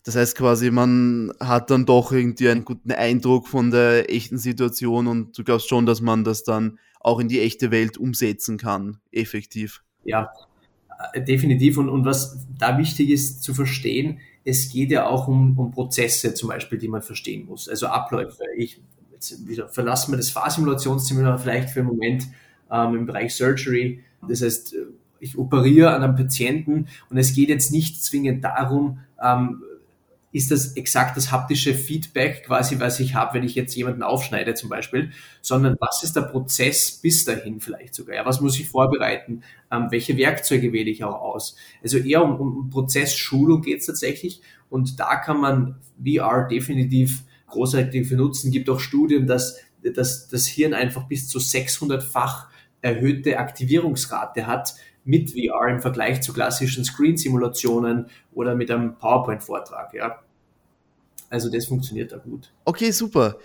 Das 0.03 0.15
heißt 0.15 0.35
quasi, 0.35 0.71
man 0.71 1.31
hat 1.39 1.69
dann 1.69 1.85
doch 1.85 2.11
irgendwie 2.11 2.49
einen 2.49 2.65
guten 2.65 2.91
Eindruck 2.91 3.47
von 3.47 3.69
der 3.69 4.11
echten 4.11 4.39
Situation 4.39 5.07
und 5.07 5.37
du 5.37 5.43
glaubst 5.43 5.69
schon, 5.69 5.85
dass 5.85 6.01
man 6.01 6.23
das 6.23 6.43
dann 6.43 6.79
auch 6.99 7.19
in 7.19 7.27
die 7.27 7.39
echte 7.39 7.69
Welt 7.69 7.97
umsetzen 7.97 8.57
kann, 8.57 8.97
effektiv. 9.11 9.83
Ja, 10.03 10.31
äh, 11.13 11.23
definitiv. 11.23 11.77
Und, 11.77 11.89
und 11.89 12.05
was 12.05 12.45
da 12.57 12.77
wichtig 12.77 13.09
ist 13.09 13.43
zu 13.43 13.53
verstehen, 13.53 14.19
es 14.43 14.69
geht 14.71 14.91
ja 14.91 15.07
auch 15.07 15.27
um, 15.27 15.57
um 15.57 15.71
Prozesse 15.71 16.33
zum 16.33 16.49
Beispiel, 16.49 16.79
die 16.79 16.87
man 16.87 17.01
verstehen 17.01 17.45
muss, 17.45 17.69
also 17.69 17.87
Abläufe. 17.87 18.43
Ich 18.57 18.81
jetzt 19.11 19.47
wieder 19.47 19.69
verlassen 19.69 20.11
wir 20.11 20.17
das 20.17 20.31
Fahrsimulationsseminar 20.31 21.37
vielleicht 21.37 21.69
für 21.69 21.81
einen 21.81 21.89
Moment 21.89 22.27
ähm, 22.71 22.95
im 22.95 23.05
Bereich 23.05 23.35
Surgery. 23.35 24.03
Das 24.27 24.41
heißt, 24.41 24.75
ich 25.19 25.37
operiere 25.37 25.93
an 25.93 26.03
einem 26.03 26.15
Patienten 26.15 26.87
und 27.09 27.17
es 27.17 27.33
geht 27.33 27.49
jetzt 27.49 27.71
nicht 27.71 28.03
zwingend 28.03 28.43
darum, 28.43 28.99
ähm, 29.23 29.63
ist 30.31 30.51
das 30.51 30.77
exakt 30.77 31.17
das 31.17 31.31
haptische 31.31 31.73
Feedback 31.73 32.45
quasi, 32.45 32.79
was 32.79 32.99
ich 32.99 33.15
habe, 33.15 33.33
wenn 33.33 33.43
ich 33.43 33.55
jetzt 33.55 33.75
jemanden 33.75 34.01
aufschneide 34.01 34.53
zum 34.53 34.69
Beispiel, 34.69 35.11
sondern 35.41 35.75
was 35.79 36.03
ist 36.03 36.15
der 36.15 36.21
Prozess 36.21 36.91
bis 37.01 37.25
dahin 37.25 37.59
vielleicht 37.59 37.93
sogar? 37.93 38.15
Ja, 38.15 38.25
was 38.25 38.39
muss 38.39 38.59
ich 38.59 38.69
vorbereiten? 38.69 39.43
Ähm, 39.71 39.87
welche 39.89 40.15
Werkzeuge 40.17 40.71
wähle 40.71 40.89
ich 40.89 41.03
auch 41.03 41.19
aus? 41.21 41.55
Also 41.83 41.97
eher 41.97 42.23
um, 42.23 42.39
um 42.39 42.69
Prozessschulung 42.69 43.61
geht 43.61 43.79
es 43.79 43.87
tatsächlich 43.87 44.41
und 44.69 44.99
da 44.99 45.17
kann 45.17 45.41
man 45.41 45.79
VR 46.03 46.47
definitiv 46.47 47.23
großartig 47.47 48.07
für 48.07 48.15
nutzen. 48.15 48.51
Gibt 48.51 48.69
auch 48.69 48.79
Studien, 48.79 49.27
dass, 49.27 49.57
dass 49.83 50.29
das 50.29 50.47
Hirn 50.47 50.73
einfach 50.73 51.07
bis 51.07 51.27
zu 51.27 51.39
600-fach 51.39 52.47
erhöhte 52.81 53.37
Aktivierungsrate 53.37 54.47
hat, 54.47 54.73
mit 55.03 55.31
VR 55.31 55.67
im 55.69 55.79
Vergleich 55.79 56.21
zu 56.21 56.33
klassischen 56.33 56.85
Screen-Simulationen 56.85 58.07
oder 58.33 58.55
mit 58.55 58.69
einem 58.69 58.97
PowerPoint-Vortrag. 58.97 59.93
Ja. 59.93 60.19
Also 61.29 61.49
das 61.49 61.65
funktioniert 61.65 62.11
da 62.11 62.17
gut. 62.17 62.51
Okay, 62.65 62.91
super. 62.91 63.37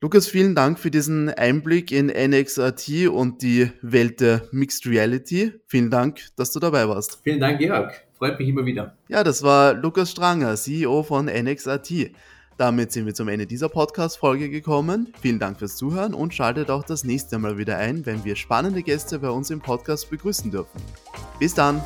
Lukas, 0.00 0.28
vielen 0.28 0.54
Dank 0.54 0.78
für 0.78 0.90
diesen 0.90 1.30
Einblick 1.30 1.90
in 1.90 2.06
NXRT 2.06 3.08
und 3.08 3.42
die 3.42 3.70
Welt 3.80 4.20
der 4.20 4.42
Mixed 4.52 4.86
Reality. 4.86 5.54
Vielen 5.66 5.90
Dank, 5.90 6.20
dass 6.36 6.52
du 6.52 6.60
dabei 6.60 6.88
warst. 6.88 7.20
Vielen 7.24 7.40
Dank, 7.40 7.58
Georg. 7.58 8.06
Freut 8.18 8.38
mich 8.38 8.48
immer 8.48 8.64
wieder. 8.64 8.96
Ja, 9.08 9.24
das 9.24 9.42
war 9.42 9.74
Lukas 9.74 10.10
Stranger, 10.10 10.54
CEO 10.54 11.02
von 11.02 11.26
NXRT. 11.26 12.12
Damit 12.56 12.90
sind 12.92 13.04
wir 13.04 13.14
zum 13.14 13.28
Ende 13.28 13.46
dieser 13.46 13.68
Podcast-Folge 13.68 14.48
gekommen. 14.48 15.12
Vielen 15.20 15.38
Dank 15.38 15.58
fürs 15.58 15.76
Zuhören 15.76 16.14
und 16.14 16.32
schaltet 16.32 16.70
auch 16.70 16.84
das 16.84 17.04
nächste 17.04 17.38
Mal 17.38 17.58
wieder 17.58 17.76
ein, 17.76 18.06
wenn 18.06 18.24
wir 18.24 18.34
spannende 18.34 18.82
Gäste 18.82 19.18
bei 19.18 19.28
uns 19.28 19.50
im 19.50 19.60
Podcast 19.60 20.08
begrüßen 20.08 20.50
dürfen. 20.50 20.80
Bis 21.38 21.52
dann! 21.52 21.82